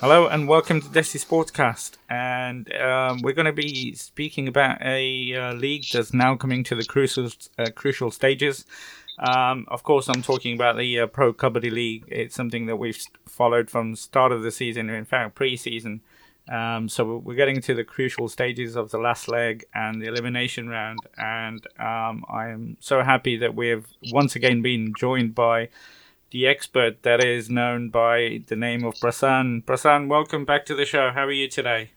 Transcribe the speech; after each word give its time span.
Hello 0.00 0.28
and 0.28 0.48
welcome 0.48 0.80
to 0.80 0.88
Desi 0.88 1.22
Sportscast. 1.22 1.98
And 2.08 2.72
um, 2.76 3.20
we're 3.20 3.34
going 3.34 3.44
to 3.44 3.52
be 3.52 3.92
speaking 3.92 4.48
about 4.48 4.80
a 4.80 5.34
uh, 5.34 5.52
league 5.52 5.84
that's 5.92 6.14
now 6.14 6.36
coming 6.36 6.64
to 6.64 6.74
the 6.74 6.86
crucial 6.86 7.28
uh, 7.58 7.66
crucial 7.74 8.10
stages. 8.10 8.64
Um, 9.18 9.66
of 9.68 9.82
course, 9.82 10.08
I'm 10.08 10.22
talking 10.22 10.54
about 10.54 10.78
the 10.78 11.00
uh, 11.00 11.06
Pro 11.06 11.34
Kabaddi 11.34 11.70
League. 11.70 12.04
It's 12.08 12.34
something 12.34 12.64
that 12.64 12.76
we've 12.76 12.98
followed 13.26 13.68
from 13.68 13.94
start 13.94 14.32
of 14.32 14.42
the 14.42 14.50
season, 14.50 14.88
in 14.88 15.04
fact, 15.04 15.34
pre-season. 15.34 16.00
Um, 16.50 16.88
so 16.88 17.18
we're 17.18 17.34
getting 17.34 17.60
to 17.60 17.74
the 17.74 17.84
crucial 17.84 18.30
stages 18.30 18.76
of 18.76 18.90
the 18.92 18.98
last 18.98 19.28
leg 19.28 19.66
and 19.74 20.00
the 20.00 20.06
elimination 20.06 20.70
round. 20.70 21.00
And 21.18 21.62
um, 21.78 22.24
I 22.26 22.48
am 22.48 22.78
so 22.80 23.02
happy 23.02 23.36
that 23.36 23.54
we 23.54 23.68
have 23.68 23.84
once 24.10 24.34
again 24.34 24.62
been 24.62 24.94
joined 24.98 25.34
by 25.34 25.68
the 26.30 26.46
expert 26.46 27.02
that 27.02 27.24
is 27.24 27.50
known 27.50 27.90
by 27.90 28.42
the 28.46 28.56
name 28.56 28.84
of 28.84 28.94
Prasen. 28.94 29.64
Prasen, 29.64 30.08
welcome 30.08 30.44
back 30.44 30.64
to 30.66 30.74
the 30.74 30.84
show. 30.84 31.10
How 31.10 31.24
are 31.24 31.32
you 31.32 31.48
today? 31.48 31.90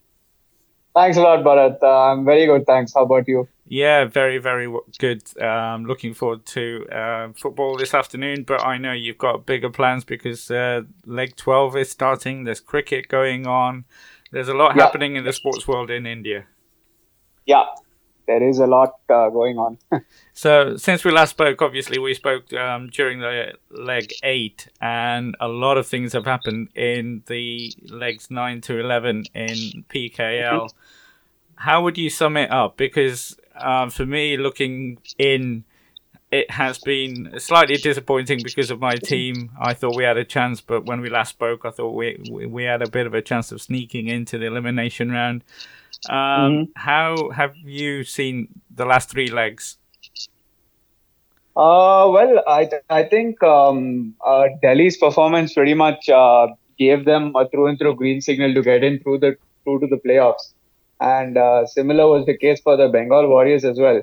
Thanks 0.96 1.18
a 1.18 1.22
lot, 1.22 1.44
Bharat. 1.44 1.82
Uh, 1.82 2.12
I'm 2.12 2.26
very 2.26 2.46
good. 2.46 2.66
Thanks. 2.66 2.94
How 2.94 3.04
about 3.04 3.28
you? 3.28 3.48
Yeah, 3.66 4.06
very, 4.06 4.38
very 4.38 4.72
good. 5.00 5.24
Um, 5.42 5.86
looking 5.86 6.14
forward 6.14 6.46
to 6.48 6.86
uh, 6.92 7.30
football 7.36 7.78
this 7.78 7.94
afternoon, 7.94 8.44
but 8.44 8.64
I 8.64 8.78
know 8.78 8.92
you've 8.92 9.18
got 9.18 9.46
bigger 9.46 9.70
plans 9.70 10.04
because 10.04 10.52
uh, 10.52 10.82
leg 11.06 11.36
12 11.36 11.78
is 11.78 11.90
starting. 11.90 12.44
There's 12.44 12.60
cricket 12.60 13.08
going 13.08 13.48
on. 13.48 13.86
There's 14.32 14.50
a 14.50 14.54
lot 14.54 14.76
yeah. 14.76 14.84
happening 14.84 15.16
in 15.16 15.24
the 15.24 15.34
sports 15.34 15.68
world 15.68 15.90
in 15.90 16.06
India. 16.06 16.46
Yeah, 17.46 17.64
there 18.28 18.48
is 18.48 18.60
a 18.60 18.68
lot 18.68 18.96
uh, 19.10 19.30
going 19.30 19.58
on. 19.58 19.78
so 20.34 20.78
since 20.78 21.04
we 21.04 21.12
last 21.12 21.32
spoke, 21.32 21.62
obviously 21.62 22.00
we 22.00 22.14
spoke 22.14 22.52
um, 22.54 22.90
during 22.90 23.20
the 23.20 23.54
leg 23.72 24.14
eight, 24.24 24.68
and 24.82 25.36
a 25.40 25.48
lot 25.48 25.78
of 25.78 25.88
things 25.88 26.14
have 26.14 26.26
happened 26.26 26.70
in 26.76 27.24
the 27.28 27.74
legs 27.90 28.32
nine 28.32 28.62
to 28.62 28.80
eleven 28.80 29.24
in 29.34 29.84
PKL. 29.90 30.16
Mm-hmm. 30.18 30.78
How 31.56 31.84
would 31.84 31.98
you 31.98 32.10
sum 32.10 32.38
it 32.38 32.52
up? 32.52 32.78
Because 32.78 33.38
uh, 33.56 33.90
for 33.90 34.06
me, 34.06 34.38
looking 34.38 34.98
in, 35.18 35.64
it 36.32 36.50
has 36.52 36.80
been 36.80 37.34
slightly 37.38 37.76
disappointing 37.76 38.40
because 38.44 38.72
of 38.72 38.80
my 38.80 38.96
team. 38.96 39.52
I 39.60 39.74
thought 39.74 39.96
we 39.96 40.04
had 40.04 40.18
a 40.18 40.26
chance, 40.26 40.62
but 40.62 40.86
when 40.86 41.02
we 41.02 41.10
last 41.10 41.30
spoke, 41.30 41.66
I 41.66 41.72
thought 41.72 41.92
we 41.92 42.18
we 42.30 42.64
had 42.64 42.82
a 42.82 42.90
bit 42.90 43.06
of 43.06 43.14
a 43.14 43.22
chance 43.22 43.52
of 43.52 43.62
sneaking 43.62 44.08
into 44.08 44.38
the 44.38 44.46
elimination 44.46 45.12
round. 45.12 45.44
Um, 46.10 46.16
mm-hmm. 46.16 46.64
How 46.76 47.30
have 47.32 47.56
you 47.58 48.04
seen 48.04 48.48
the 48.74 48.86
last 48.86 49.10
three 49.10 49.28
legs? 49.28 49.78
Uh, 51.56 52.10
well, 52.12 52.44
I 52.48 52.66
th- 52.66 52.82
I 52.90 53.04
think 53.04 53.42
um, 53.44 54.16
uh, 54.26 54.46
Delhi's 54.62 54.98
performance 54.98 55.54
pretty 55.54 55.76
much 55.76 56.10
uh, 56.10 56.48
gave 56.80 57.06
them 57.06 57.36
a 57.36 57.48
through 57.48 57.68
and 57.68 57.78
through 57.78 57.96
green 57.96 58.22
signal 58.22 58.54
to 58.56 58.62
get 58.64 58.84
in 58.84 59.00
through 59.00 59.20
the 59.20 59.38
through 59.64 59.82
to 59.82 59.88
the 59.88 59.98
playoffs, 59.98 60.54
and 61.00 61.38
uh, 61.38 61.66
similar 61.68 62.08
was 62.08 62.26
the 62.26 62.36
case 62.36 62.60
for 62.60 62.76
the 62.76 62.90
Bengal 62.90 63.28
Warriors 63.28 63.64
as 63.64 63.78
well. 63.80 64.02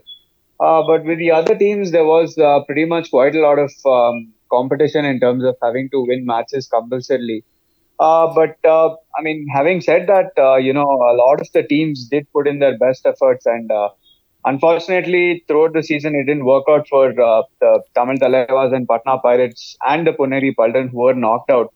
Uh, 0.60 0.82
but 0.86 1.04
with 1.04 1.18
the 1.18 1.30
other 1.32 1.56
teams, 1.56 1.90
there 1.90 2.04
was 2.04 2.38
uh, 2.38 2.62
pretty 2.64 2.84
much 2.84 3.10
quite 3.10 3.34
a 3.34 3.40
lot 3.40 3.58
of 3.58 3.72
um, 3.84 4.32
competition 4.50 5.04
in 5.04 5.18
terms 5.18 5.42
of 5.42 5.56
having 5.62 5.90
to 5.90 6.04
win 6.06 6.24
matches 6.24 6.68
compulsorily. 6.68 7.42
Uh, 8.00 8.32
but 8.34 8.56
uh, 8.64 8.88
I 9.16 9.22
mean, 9.22 9.46
having 9.54 9.82
said 9.82 10.06
that, 10.06 10.32
uh, 10.38 10.56
you 10.56 10.72
know, 10.72 10.90
a 10.90 11.14
lot 11.14 11.38
of 11.38 11.48
the 11.52 11.62
teams 11.62 12.08
did 12.08 12.26
put 12.32 12.48
in 12.48 12.58
their 12.58 12.78
best 12.78 13.04
efforts, 13.04 13.44
and 13.44 13.70
uh, 13.70 13.90
unfortunately, 14.46 15.44
throughout 15.46 15.74
the 15.74 15.82
season, 15.82 16.14
it 16.14 16.24
didn't 16.24 16.46
work 16.46 16.64
out 16.66 16.88
for 16.88 17.08
uh, 17.08 17.42
the 17.60 17.82
Tamil 17.94 18.16
Thalaivas 18.16 18.74
and 18.74 18.88
Patna 18.88 19.18
Pirates 19.18 19.76
and 19.86 20.06
the 20.06 20.12
Puneri 20.12 20.54
Paltan 20.54 20.88
who 20.90 21.00
were 21.00 21.14
knocked 21.14 21.50
out. 21.50 21.74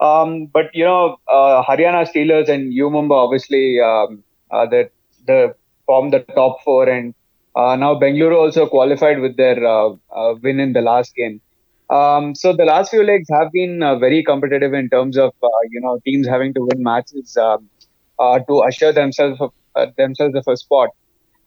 Um, 0.00 0.46
but 0.46 0.74
you 0.74 0.84
know, 0.84 1.18
Haryana 1.28 2.04
Steelers 2.10 2.48
and 2.48 2.72
U 2.74 2.90
Mumba 2.90 3.12
obviously 3.12 3.78
um, 3.80 4.24
the 4.50 4.90
the 5.28 5.54
form 5.86 6.10
the 6.10 6.20
top 6.34 6.64
four, 6.64 6.88
and 6.88 7.14
now 7.54 7.94
Bengaluru 7.94 8.36
also 8.36 8.66
qualified 8.66 9.20
with 9.20 9.36
their 9.36 9.60
win 10.42 10.58
in 10.58 10.72
the 10.72 10.80
last 10.80 11.14
game. 11.14 11.40
Um, 11.90 12.36
so 12.36 12.52
the 12.52 12.64
last 12.64 12.90
few 12.90 13.02
legs 13.02 13.28
have 13.30 13.50
been 13.52 13.82
uh, 13.82 13.98
very 13.98 14.22
competitive 14.22 14.72
in 14.72 14.88
terms 14.90 15.18
of 15.18 15.34
uh, 15.42 15.48
you 15.70 15.80
know 15.80 15.98
teams 16.04 16.26
having 16.26 16.54
to 16.54 16.60
win 16.60 16.82
matches 16.82 17.36
um, 17.36 17.68
uh, 18.18 18.38
to 18.38 18.62
assure 18.62 18.92
themselves 18.92 19.40
of, 19.40 19.52
uh, 19.74 19.86
themselves 19.96 20.36
of 20.36 20.44
a 20.46 20.56
spot. 20.56 20.90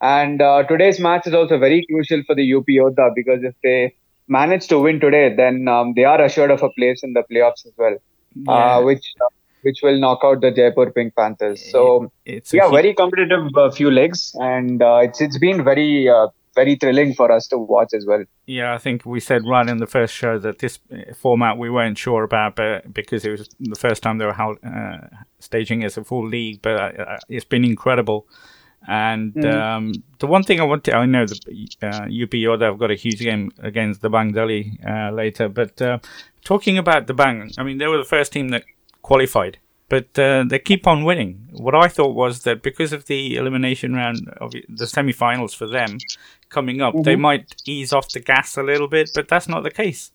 And 0.02 0.42
uh, 0.42 0.64
today's 0.64 1.00
match 1.00 1.26
is 1.26 1.32
also 1.32 1.58
very 1.58 1.86
crucial 1.90 2.22
for 2.26 2.34
the 2.34 2.52
UP 2.52 2.66
Yoddha 2.66 3.14
because 3.14 3.42
if 3.42 3.54
they 3.62 3.94
manage 4.28 4.66
to 4.68 4.78
win 4.78 5.00
today, 5.00 5.34
then 5.34 5.66
um, 5.66 5.94
they 5.94 6.04
are 6.04 6.20
assured 6.20 6.50
of 6.50 6.62
a 6.62 6.68
place 6.70 7.02
in 7.02 7.14
the 7.14 7.22
playoffs 7.30 7.64
as 7.64 7.72
well, 7.78 7.94
uh, 8.46 8.52
yeah. 8.52 8.78
which 8.80 9.06
which 9.62 9.80
will 9.82 9.98
knock 9.98 10.20
out 10.22 10.42
the 10.42 10.50
Jaipur 10.50 10.90
Pink 10.90 11.16
Panthers. 11.16 11.70
So 11.72 12.12
it's 12.26 12.52
yeah, 12.52 12.68
very 12.68 12.92
competitive 12.92 13.50
few 13.74 13.90
legs, 13.90 14.36
and 14.38 14.82
it's 14.82 15.22
it's 15.22 15.38
been 15.38 15.64
very 15.64 16.06
very 16.54 16.76
thrilling 16.76 17.14
for 17.14 17.30
us 17.30 17.48
to 17.48 17.58
watch 17.58 17.92
as 17.94 18.06
well. 18.06 18.24
Yeah, 18.46 18.74
I 18.74 18.78
think 18.78 19.04
we 19.04 19.20
said 19.20 19.46
right 19.46 19.68
in 19.68 19.78
the 19.78 19.86
first 19.86 20.14
show 20.14 20.38
that 20.38 20.58
this 20.58 20.78
uh, 20.92 21.14
format 21.14 21.58
we 21.58 21.70
weren't 21.70 21.98
sure 21.98 22.22
about, 22.24 22.56
but 22.56 22.92
because 22.92 23.24
it 23.24 23.30
was 23.30 23.48
the 23.60 23.76
first 23.76 24.02
time 24.02 24.18
they 24.18 24.26
were 24.26 24.34
held, 24.34 24.58
uh, 24.64 24.98
staging 25.40 25.84
as 25.84 25.96
a 25.96 26.04
full 26.04 26.26
league, 26.26 26.62
but 26.62 26.80
uh, 26.80 27.02
uh 27.02 27.18
it's 27.28 27.44
been 27.44 27.64
incredible. 27.64 28.26
And 28.86 29.32
mm. 29.32 29.50
um, 29.50 29.92
the 30.18 30.26
one 30.26 30.42
thing 30.42 30.60
I 30.60 30.64
want 30.64 30.84
to, 30.84 30.94
I 30.94 31.06
know 31.06 31.24
the 31.24 31.68
uh, 31.82 32.04
UP 32.04 32.30
Yoddha 32.30 32.66
have 32.66 32.78
got 32.78 32.90
a 32.90 32.94
huge 32.94 33.20
game 33.20 33.50
against 33.58 34.02
the 34.02 34.10
Bang 34.10 34.32
Delhi 34.32 34.78
uh, 34.86 35.10
later, 35.10 35.48
but 35.48 35.80
talking 36.44 36.76
about 36.76 37.06
the 37.06 37.14
Bang, 37.14 37.50
I 37.56 37.62
mean, 37.62 37.78
they 37.78 37.86
were 37.86 37.96
the 37.96 38.04
first 38.04 38.32
team 38.32 38.48
that 38.50 38.64
qualified 39.00 39.58
but 39.88 40.18
uh, 40.18 40.44
they 40.48 40.58
keep 40.58 40.86
on 40.86 41.04
winning. 41.04 41.48
What 41.52 41.74
I 41.74 41.88
thought 41.88 42.14
was 42.14 42.42
that 42.42 42.62
because 42.62 42.92
of 42.92 43.06
the 43.06 43.36
elimination 43.36 43.94
round 43.94 44.28
of 44.40 44.52
the 44.68 44.86
semi-finals 44.86 45.54
for 45.54 45.66
them 45.66 45.98
coming 46.48 46.80
up, 46.80 46.94
mm-hmm. 46.94 47.02
they 47.02 47.16
might 47.16 47.54
ease 47.66 47.92
off 47.92 48.08
the 48.10 48.20
gas 48.20 48.56
a 48.56 48.62
little 48.62 48.88
bit, 48.88 49.10
but 49.14 49.28
that's 49.28 49.48
not 49.48 49.62
the 49.62 49.70
case. 49.70 50.10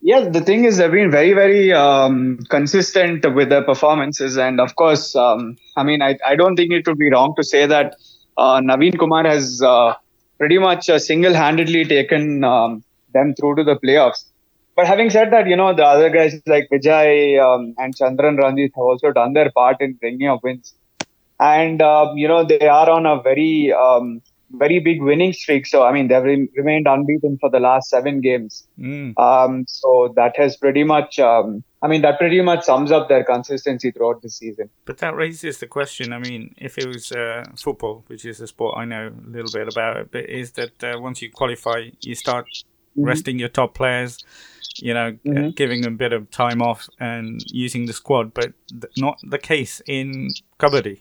Yeah, 0.00 0.28
the 0.28 0.40
thing 0.40 0.64
is, 0.64 0.76
they've 0.76 0.90
been 0.90 1.10
very, 1.10 1.32
very 1.32 1.72
um, 1.72 2.38
consistent 2.50 3.34
with 3.34 3.48
their 3.48 3.64
performances, 3.64 4.36
and 4.38 4.60
of 4.60 4.76
course, 4.76 5.16
um, 5.16 5.56
I 5.76 5.82
mean, 5.82 6.02
I, 6.02 6.16
I 6.24 6.36
don't 6.36 6.54
think 6.54 6.72
it 6.72 6.86
would 6.86 6.98
be 6.98 7.10
wrong 7.10 7.34
to 7.36 7.42
say 7.42 7.66
that 7.66 7.96
uh, 8.36 8.60
Naveen 8.60 8.96
Kumar 8.96 9.26
has 9.26 9.60
uh, 9.60 9.94
pretty 10.38 10.58
much 10.58 10.88
uh, 10.88 11.00
single-handedly 11.00 11.84
taken 11.86 12.44
um, 12.44 12.84
them 13.12 13.34
through 13.34 13.56
to 13.56 13.64
the 13.64 13.76
playoffs. 13.76 14.24
But 14.78 14.86
having 14.86 15.10
said 15.10 15.32
that, 15.32 15.48
you 15.48 15.56
know, 15.56 15.74
the 15.74 15.84
other 15.84 16.08
guys 16.08 16.40
like 16.46 16.68
Vijay 16.72 17.36
um, 17.44 17.74
and 17.78 17.96
Chandran 17.96 18.38
Ranjit 18.38 18.70
have 18.76 18.84
also 18.84 19.10
done 19.10 19.32
their 19.32 19.50
part 19.50 19.80
in 19.80 19.94
bringing 19.94 20.28
up 20.28 20.44
wins. 20.44 20.72
And, 21.40 21.82
uh, 21.82 22.12
you 22.14 22.28
know, 22.28 22.44
they 22.44 22.68
are 22.68 22.88
on 22.88 23.04
a 23.04 23.20
very, 23.20 23.72
um, 23.72 24.22
very 24.52 24.78
big 24.78 25.02
winning 25.02 25.32
streak. 25.32 25.66
So, 25.66 25.82
I 25.82 25.92
mean, 25.92 26.06
they've 26.06 26.22
re- 26.22 26.48
remained 26.56 26.86
unbeaten 26.86 27.38
for 27.40 27.50
the 27.50 27.58
last 27.58 27.90
seven 27.90 28.20
games. 28.20 28.68
Mm. 28.78 29.18
Um, 29.18 29.64
so 29.66 30.12
that 30.14 30.36
has 30.36 30.56
pretty 30.56 30.84
much, 30.84 31.18
um, 31.18 31.64
I 31.82 31.88
mean, 31.88 32.02
that 32.02 32.20
pretty 32.20 32.40
much 32.40 32.62
sums 32.62 32.92
up 32.92 33.08
their 33.08 33.24
consistency 33.24 33.90
throughout 33.90 34.22
the 34.22 34.30
season. 34.30 34.70
But 34.84 34.98
that 34.98 35.16
raises 35.16 35.58
the 35.58 35.66
question. 35.66 36.12
I 36.12 36.20
mean, 36.20 36.54
if 36.56 36.78
it 36.78 36.86
was 36.86 37.10
uh, 37.10 37.46
football, 37.56 38.04
which 38.06 38.24
is 38.24 38.40
a 38.40 38.46
sport 38.46 38.78
I 38.78 38.84
know 38.84 39.08
a 39.08 39.28
little 39.28 39.50
bit 39.52 39.72
about, 39.72 40.12
but 40.12 40.30
is 40.30 40.52
that 40.52 40.84
uh, 40.84 41.00
once 41.00 41.20
you 41.20 41.32
qualify, 41.32 41.90
you 42.00 42.14
start 42.14 42.46
mm-hmm. 42.46 43.02
resting 43.02 43.40
your 43.40 43.48
top 43.48 43.74
players 43.74 44.18
you 44.82 44.94
know, 44.94 45.12
mm-hmm. 45.26 45.50
giving 45.50 45.82
them 45.82 45.94
a 45.94 45.96
bit 45.96 46.12
of 46.12 46.30
time 46.30 46.62
off 46.62 46.88
and 47.00 47.40
using 47.46 47.86
the 47.86 47.92
squad, 47.92 48.34
but 48.34 48.52
th- 48.68 48.92
not 48.96 49.18
the 49.22 49.38
case 49.38 49.82
in 49.86 50.28
Kabaddi. 50.58 51.00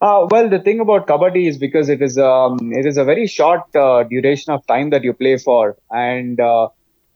Uh, 0.00 0.26
well, 0.30 0.48
the 0.48 0.60
thing 0.60 0.78
about 0.78 1.08
kabaddi 1.08 1.48
is 1.48 1.58
because 1.58 1.88
it 1.88 2.00
is 2.00 2.16
um, 2.18 2.56
it 2.72 2.86
is 2.86 2.96
a 2.96 3.04
very 3.04 3.26
short 3.26 3.62
uh, 3.74 4.04
duration 4.04 4.52
of 4.52 4.64
time 4.68 4.90
that 4.90 5.02
you 5.02 5.12
play 5.12 5.36
for, 5.36 5.76
and 5.90 6.38
uh, 6.38 6.68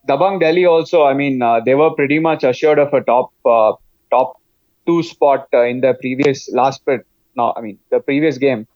Dabang 0.09 0.41
Delhi 0.41 0.67
also. 0.67 1.05
I 1.05 1.15
mean, 1.15 1.41
uh, 1.43 1.61
they 1.65 1.77
were 1.77 1.91
pretty 1.95 2.19
much 2.19 2.43
assured 2.43 2.81
of 2.81 2.93
a 2.93 3.01
top 3.01 3.31
uh, 3.47 3.75
top 4.11 4.41
two 4.85 5.05
spot 5.05 5.47
uh, 5.55 5.63
in 5.63 5.81
the 5.81 5.95
previous 5.95 6.51
last. 6.53 6.83
No, 7.37 7.53
I 7.57 7.61
mean 7.61 7.79
the 7.91 8.01
previous 8.01 8.37
game. 8.37 8.67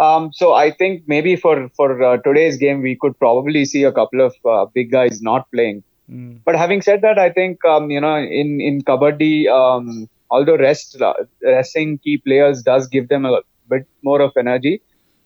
Um, 0.00 0.32
so 0.32 0.54
I 0.54 0.70
think 0.70 1.04
maybe 1.06 1.36
for 1.36 1.68
for 1.76 2.02
uh, 2.02 2.16
today's 2.18 2.56
game 2.56 2.82
we 2.82 2.96
could 2.96 3.18
probably 3.18 3.64
see 3.64 3.84
a 3.84 3.92
couple 3.92 4.20
of 4.20 4.34
uh, 4.44 4.66
big 4.74 4.90
guys 4.90 5.22
not 5.22 5.50
playing. 5.52 5.84
Mm. 6.10 6.40
But 6.44 6.56
having 6.56 6.82
said 6.82 7.00
that, 7.02 7.18
I 7.18 7.30
think 7.30 7.64
um, 7.64 7.90
you 7.90 8.00
know 8.00 8.16
in 8.16 8.60
in 8.60 8.82
kabaddi, 8.82 9.48
um, 9.48 10.08
although 10.30 10.56
rest 10.56 11.00
uh, 11.00 11.14
resting 11.42 11.98
key 11.98 12.18
players 12.18 12.62
does 12.62 12.88
give 12.88 13.08
them 13.08 13.24
a 13.24 13.40
bit 13.68 13.86
more 14.02 14.20
of 14.20 14.32
energy, 14.36 14.82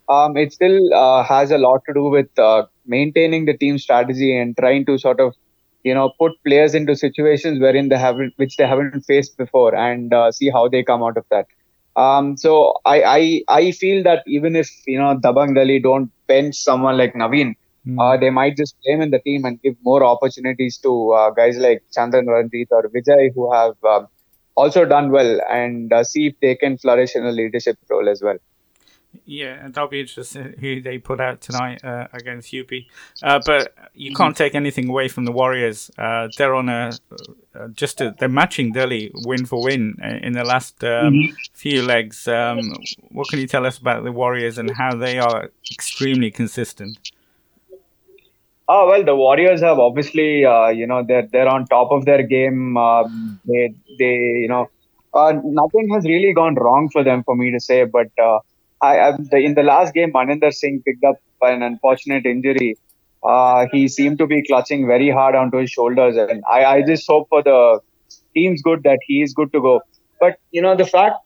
um, 0.09 0.37
it 0.37 0.53
still 0.53 0.95
uh, 0.95 1.23
has 1.25 1.51
a 1.51 1.59
lot 1.59 1.83
to 1.87 1.95
do 1.95 2.05
with 2.05 2.39
uh, 2.39 2.65
maintaining 2.87 3.47
the 3.47 3.57
team 3.57 3.79
strategy 3.79 4.37
and 4.37 4.57
trying 4.57 4.85
to 4.87 4.99
sort 4.99 5.21
of 5.21 5.35
you 5.83 5.95
know 5.95 6.13
put 6.19 6.33
players 6.45 6.75
into 6.75 6.95
situations 6.95 7.59
wherein 7.59 7.89
they 7.89 7.99
haven't 7.99 8.35
which 8.37 8.57
they 8.57 8.67
haven't 8.67 9.01
faced 9.03 9.37
before 9.39 9.75
and 9.75 10.13
uh, 10.13 10.31
see 10.31 10.51
how 10.51 10.69
they 10.69 10.83
come 10.83 11.03
out 11.03 11.17
of 11.17 11.25
that. 11.31 11.47
Um, 11.99 12.37
so 12.37 12.75
I, 12.87 12.97
I 13.19 13.23
I 13.61 13.73
feel 13.73 14.05
that 14.05 14.23
even 14.27 14.55
if 14.55 14.69
you 14.87 14.99
know 14.99 15.17
Dabang 15.27 15.55
Delhi 15.57 15.81
don't 15.81 16.11
bench 16.29 16.55
someone 16.55 16.97
like 16.97 17.15
Naveen, 17.15 17.55
mm. 17.87 17.97
uh, 18.03 18.17
they 18.17 18.31
might 18.31 18.57
just 18.57 18.77
play 18.83 18.95
him 18.95 19.01
in 19.01 19.11
the 19.11 19.19
team 19.19 19.45
and 19.45 19.61
give 19.63 19.75
more 19.83 20.05
opportunities 20.05 20.79
to 20.85 20.93
uh, 21.11 21.31
guys 21.31 21.57
like 21.57 21.83
Chandran 21.97 22.27
Ranjit 22.35 22.69
or 22.71 22.85
Vijay 22.97 23.35
who 23.35 23.53
have 23.53 23.75
um, 23.85 24.07
also 24.55 24.85
done 24.85 25.11
well 25.11 25.41
and 25.51 25.93
uh, 25.93 26.05
see 26.05 26.29
if 26.29 26.35
they 26.41 26.55
can 26.55 26.79
flourish 26.79 27.17
in 27.17 27.27
a 27.27 27.33
leadership 27.33 27.77
role 27.91 28.09
as 28.09 28.23
well. 28.23 28.39
Yeah, 29.25 29.65
and 29.65 29.75
that'll 29.75 29.89
be 29.89 30.01
interesting 30.01 30.55
who 30.61 30.81
they 30.81 30.99
put 30.99 31.21
out 31.21 31.41
tonight 31.41 31.85
uh, 31.85 32.09
against 32.13 32.55
UP. 32.55 32.71
Uh, 33.23 33.41
but 33.45 33.75
you 33.95 34.15
can't 34.15 34.37
take 34.37 34.55
anything 34.55 34.89
away 34.89 35.09
from 35.09 35.25
the 35.25 35.33
Warriors. 35.33 35.91
Uh, 35.99 36.29
they're 36.37 36.55
on 36.55 36.69
a 36.69 36.93
uh, 37.55 37.69
just 37.69 38.01
a, 38.01 38.15
they're 38.19 38.29
matching 38.29 38.73
Delhi 38.73 39.11
win 39.15 39.47
for 39.47 39.63
win 39.63 39.97
in 40.23 40.33
the 40.33 40.45
last 40.45 40.83
um, 40.85 41.13
mm-hmm. 41.13 41.35
few 41.53 41.83
legs. 41.83 42.29
Um, 42.29 42.75
what 43.11 43.29
can 43.29 43.39
you 43.39 43.47
tell 43.47 43.67
us 43.67 43.79
about 43.79 44.05
the 44.05 44.13
Warriors 44.13 44.59
and 44.59 44.71
how 44.71 44.95
they 44.95 45.19
are 45.19 45.51
extremely 45.71 46.31
consistent? 46.31 46.99
Oh 48.69 48.87
well, 48.89 49.05
the 49.05 49.17
Warriors 49.17 49.63
have 49.63 49.79
obviously, 49.79 50.45
uh, 50.45 50.69
you 50.69 50.87
know, 50.87 51.03
they're 51.03 51.27
they're 51.27 51.49
on 51.49 51.67
top 51.67 51.91
of 51.93 52.05
their 52.05 52.23
game. 52.23 52.75
They 53.47 53.75
they, 53.99 54.15
you 54.15 54.49
know, 54.49 54.69
uh, 55.15 55.33
nothing 55.43 55.89
has 55.95 56.05
really 56.05 56.33
gone 56.33 56.55
wrong 56.55 56.89
for 56.91 57.03
them, 57.03 57.25
for 57.25 57.35
me 57.35 57.51
to 57.51 57.61
say. 57.61 57.85
But 57.85 58.11
uh, 58.23 58.41
I, 58.81 59.13
the, 59.19 59.39
in 59.39 59.55
the 59.55 59.63
last 59.63 59.95
game, 59.95 60.13
Maninder 60.13 60.53
Singh 60.53 60.83
picked 60.85 61.05
up 61.05 61.17
an 61.43 61.63
unfortunate 61.63 62.27
injury. 62.27 62.77
Uh, 63.23 63.67
he 63.73 63.89
seemed 63.89 64.19
to 64.19 64.27
be 64.27 64.43
clutching 64.47 64.87
very 64.87 65.11
hard 65.11 65.35
onto 65.35 65.59
his 65.59 65.71
shoulders, 65.71 66.17
and 66.17 66.43
I, 66.49 66.65
I 66.65 66.83
just 66.83 67.07
hope 67.07 67.29
for 67.29 67.43
the 67.43 67.81
team's 68.35 68.63
good 68.63 68.85
that 68.85 68.99
he 69.07 69.23
is 69.23 69.35
good 69.35 69.53
to 69.53 69.61
go. 69.61 69.81
But 70.21 70.39
you 70.53 70.63
know, 70.63 70.77
the 70.77 70.87
fact, 70.87 71.17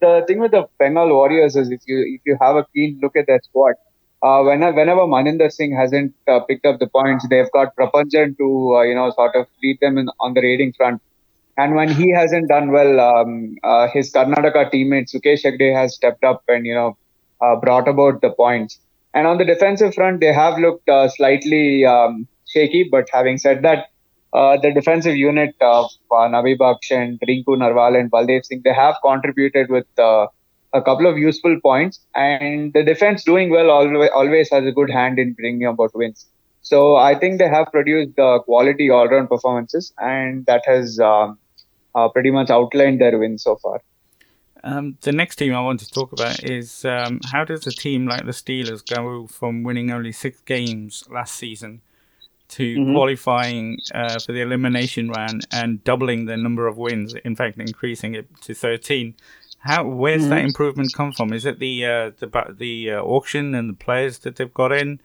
the 0.00 0.24
thing 0.26 0.38
with 0.38 0.52
the 0.52 0.66
Bengal 0.78 1.08
Warriors 1.08 1.56
is 1.56 1.70
if 1.70 1.80
you 1.86 1.98
if 2.14 2.20
you 2.24 2.38
have 2.40 2.56
a 2.56 2.66
keen 2.74 3.00
look 3.02 3.16
at 3.16 3.26
their 3.26 3.40
squad 3.42 3.74
uh, 4.22 4.42
whenever, 4.42 4.76
whenever 4.76 5.00
Maninder 5.02 5.50
Singh 5.50 5.74
hasn't 5.74 6.14
uh, 6.28 6.40
picked 6.40 6.66
up 6.66 6.78
the 6.78 6.86
points, 6.86 7.26
they've 7.28 7.50
got 7.52 7.74
Prapanjan 7.74 8.36
to, 8.36 8.76
uh, 8.76 8.82
you 8.82 8.94
know, 8.94 9.10
sort 9.10 9.34
of 9.34 9.46
lead 9.62 9.78
them 9.80 9.96
in, 9.96 10.08
on 10.20 10.34
the 10.34 10.42
raiding 10.42 10.72
front. 10.74 11.00
And 11.60 11.74
when 11.78 11.90
he 12.00 12.08
hasn't 12.20 12.48
done 12.54 12.68
well, 12.76 12.92
um, 13.10 13.30
uh, 13.70 13.86
his 13.94 14.12
Karnataka 14.16 14.62
teammate 14.72 15.08
Sukesh 15.12 15.42
Hegde 15.46 15.68
has 15.80 15.94
stepped 15.98 16.24
up 16.30 16.42
and, 16.54 16.64
you 16.70 16.76
know, 16.80 16.90
uh, 17.44 17.56
brought 17.64 17.88
about 17.94 18.20
the 18.24 18.30
points. 18.42 18.78
And 19.14 19.26
on 19.30 19.38
the 19.40 19.48
defensive 19.52 19.94
front, 19.94 20.20
they 20.24 20.34
have 20.42 20.58
looked 20.64 20.88
uh, 20.88 21.08
slightly 21.16 21.84
um, 21.94 22.26
shaky. 22.54 22.82
But 22.94 23.08
having 23.18 23.38
said 23.46 23.62
that, 23.68 23.86
the 24.32 24.70
defensive 24.72 25.16
unit 25.16 25.54
of 25.60 25.86
uh, 26.16 26.26
Nabibakhsh 26.34 26.90
and 26.92 27.20
Rinku 27.28 27.54
Narwal 27.62 27.98
and 28.00 28.10
Baldev 28.10 28.44
Singh, 28.44 28.62
they 28.66 28.72
have 28.72 28.94
contributed 29.04 29.70
with 29.70 29.88
a 29.98 30.82
couple 30.88 31.08
of 31.08 31.18
useful 31.18 31.56
points, 31.64 31.98
and 32.14 32.72
the 32.76 32.84
defense 32.84 33.24
doing 33.24 33.50
well 33.50 33.70
always, 33.70 34.10
always 34.14 34.50
has 34.50 34.64
a 34.64 34.70
good 34.70 34.90
hand 34.98 35.18
in 35.18 35.32
bringing 35.32 35.66
about 35.66 35.90
wins. 36.02 36.26
So 36.62 36.94
I 36.94 37.18
think 37.18 37.40
they 37.40 37.48
have 37.48 37.66
produced 37.72 38.16
uh, 38.18 38.38
quality 38.50 38.88
all-round 38.88 39.28
performances, 39.28 39.92
and 39.98 40.46
that 40.46 40.62
has 40.66 41.00
um, 41.00 41.39
uh, 41.94 42.08
pretty 42.08 42.30
much 42.30 42.50
outlined 42.50 43.00
their 43.00 43.18
wins 43.18 43.42
so 43.42 43.56
far. 43.56 43.82
Um, 44.62 44.98
the 45.00 45.12
next 45.12 45.36
team 45.36 45.54
I 45.54 45.60
want 45.60 45.80
to 45.80 45.90
talk 45.90 46.12
about 46.12 46.44
is 46.44 46.84
um, 46.84 47.20
how 47.32 47.44
does 47.44 47.66
a 47.66 47.70
team 47.70 48.06
like 48.06 48.26
the 48.26 48.32
Steelers 48.32 48.84
go 48.84 49.26
from 49.26 49.62
winning 49.62 49.90
only 49.90 50.12
six 50.12 50.40
games 50.42 51.04
last 51.10 51.34
season 51.34 51.80
to 52.48 52.76
mm-hmm. 52.76 52.94
qualifying 52.94 53.78
uh, 53.94 54.18
for 54.18 54.32
the 54.32 54.42
elimination 54.42 55.08
round 55.08 55.46
and 55.50 55.82
doubling 55.84 56.26
the 56.26 56.36
number 56.36 56.66
of 56.66 56.76
wins, 56.76 57.14
in 57.24 57.36
fact, 57.36 57.58
increasing 57.58 58.14
it 58.14 58.28
to 58.42 58.54
13? 58.54 59.14
How 59.60 59.86
where's 59.86 60.22
mm-hmm. 60.22 60.30
that 60.30 60.44
improvement 60.44 60.92
come 60.94 61.12
from? 61.12 61.32
Is 61.32 61.44
it 61.44 61.58
the 61.58 61.84
uh, 61.84 62.10
the 62.18 62.54
the 62.56 62.92
uh, 62.92 63.02
auction 63.02 63.54
and 63.54 63.68
the 63.68 63.74
players 63.74 64.18
that 64.20 64.36
they've 64.36 64.52
got 64.52 64.72
in? 64.72 65.00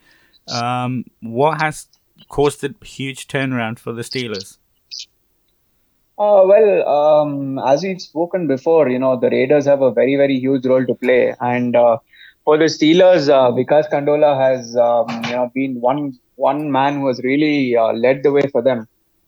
Um, 0.47 1.05
what 1.21 1.61
has 1.61 1.87
caused 2.29 2.61
the 2.61 2.73
huge 2.85 3.27
turnaround 3.27 3.79
for 3.79 3.91
the 3.91 4.01
Steelers? 4.01 4.57
Uh, 6.17 6.43
well, 6.45 6.87
um, 6.87 7.59
as 7.59 7.83
we've 7.83 8.01
spoken 8.01 8.47
before, 8.47 8.87
you 8.87 8.97
know 8.97 9.19
the 9.19 9.29
Raiders 9.29 9.65
have 9.65 9.81
a 9.81 9.91
very 9.91 10.15
very 10.15 10.39
huge 10.39 10.65
role 10.65 10.85
to 10.85 10.95
play, 10.95 11.35
and 11.41 11.75
uh, 11.75 11.97
for 12.45 12.57
the 12.57 12.65
Steelers, 12.65 13.27
uh, 13.27 13.51
Vikas 13.51 13.89
Kandola 13.91 14.31
has 14.39 14.77
um, 14.77 15.07
you 15.25 15.31
know 15.31 15.51
been 15.53 15.81
one 15.81 16.17
one 16.35 16.71
man 16.71 16.99
who 16.99 17.07
has 17.07 17.19
really 17.21 17.75
uh, 17.75 17.91
led 17.91 18.23
the 18.23 18.31
way 18.31 18.43
for 18.49 18.61
them. 18.61 18.87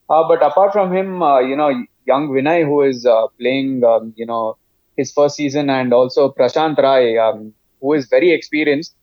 Uh, 0.09 0.25
but 0.29 0.41
apart 0.41 0.71
from 0.71 0.95
him, 0.95 1.21
uh, 1.21 1.39
you 1.39 1.57
know, 1.57 1.69
young 2.05 2.29
Vinay 2.29 2.63
who 2.63 2.81
is 2.83 3.05
playing, 3.37 3.83
um, 3.83 4.13
you 4.15 4.25
know, 4.25 4.57
his 4.95 5.11
first 5.11 5.35
season, 5.35 5.69
and 5.69 5.93
also 5.93 6.31
Prashant 6.31 6.77
Rai, 6.77 7.17
um, 7.17 7.53
who 7.81 7.93
is 7.95 8.07
very 8.07 8.31
experienced. 8.31 8.95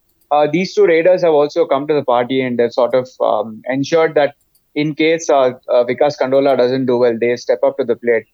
These 0.52 0.74
two 0.74 0.86
Raiders 0.86 1.22
have 1.22 1.34
also 1.34 1.64
come 1.64 1.86
to 1.86 1.94
the 1.94 2.02
party 2.02 2.40
and 2.40 2.58
they've 2.58 2.72
sort 2.72 2.92
of 2.92 3.08
um, 3.20 3.62
ensured 3.66 4.16
that 4.16 4.34
in 4.74 4.94
case 4.94 5.30
uh, 5.30 5.52
uh, 5.68 5.84
Vikas 5.84 6.18
Kandola 6.20 6.56
doesn't 6.56 6.86
do 6.86 6.98
well, 6.98 7.16
they 7.18 7.36
step 7.36 7.60
up 7.62 7.76
to 7.78 7.84
the 7.84 7.96
plate. 7.96 8.26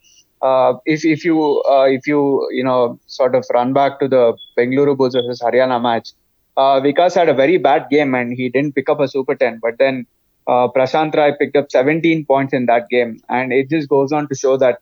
Uh, 0.42 0.74
if 0.86 1.04
if 1.04 1.24
you 1.24 1.62
uh, 1.70 1.86
if 1.88 2.06
you 2.06 2.48
you 2.50 2.64
know 2.64 2.98
sort 3.06 3.34
of 3.34 3.44
run 3.52 3.72
back 3.72 4.00
to 4.00 4.08
the 4.08 4.36
Bengaluru 4.56 4.96
Bulls 4.96 5.14
versus 5.14 5.40
Haryana 5.40 5.80
match, 5.80 6.12
uh, 6.56 6.80
Vikas 6.80 7.14
had 7.14 7.28
a 7.28 7.34
very 7.34 7.58
bad 7.58 7.88
game 7.90 8.14
and 8.14 8.32
he 8.32 8.48
didn't 8.48 8.74
pick 8.74 8.88
up 8.88 9.00
a 9.00 9.08
super 9.08 9.34
ten. 9.34 9.58
But 9.62 9.78
then 9.78 10.06
uh, 10.46 10.68
Prashant 10.68 11.14
Rai 11.14 11.36
picked 11.38 11.56
up 11.56 11.70
17 11.70 12.24
points 12.24 12.54
in 12.54 12.66
that 12.66 12.88
game, 12.88 13.20
and 13.28 13.52
it 13.52 13.68
just 13.68 13.88
goes 13.88 14.12
on 14.12 14.28
to 14.28 14.34
show 14.34 14.56
that 14.56 14.78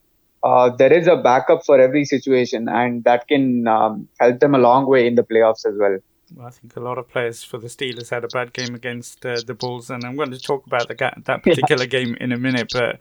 there 0.79 0.93
is 0.93 1.09
a 1.09 1.17
backup 1.17 1.67
for 1.67 1.81
every 1.81 2.05
situation, 2.05 2.69
and 2.69 3.03
that 3.03 3.27
can 3.27 3.67
um, 3.67 4.09
help 4.21 4.39
them 4.39 4.55
a 4.55 4.59
long 4.59 4.87
way 4.87 5.09
in 5.09 5.17
the 5.17 5.25
playoffs 5.25 5.67
as 5.67 5.75
well. 5.77 5.99
Well. 6.35 6.47
I 6.47 6.51
think 6.51 6.77
a 6.77 6.81
lot 6.81 6.99
of 6.99 7.09
players 7.09 7.43
for 7.43 7.59
the 7.59 7.69
Steelers 7.69 8.11
had 8.11 8.25
a 8.25 8.29
bad 8.29 8.53
game 8.53 8.75
against 8.75 9.25
uh, 9.25 9.37
the 9.47 9.55
Bulls, 9.55 9.91
and 9.91 10.05
I'm 10.05 10.17
going 10.17 10.31
to 10.31 10.39
talk 10.39 10.67
about 10.67 10.89
the, 10.89 10.95
that 11.25 11.43
particular 11.43 11.85
yeah. 11.85 11.89
game 11.89 12.17
in 12.21 12.33
a 12.33 12.39
minute. 12.39 12.71
But 12.73 12.99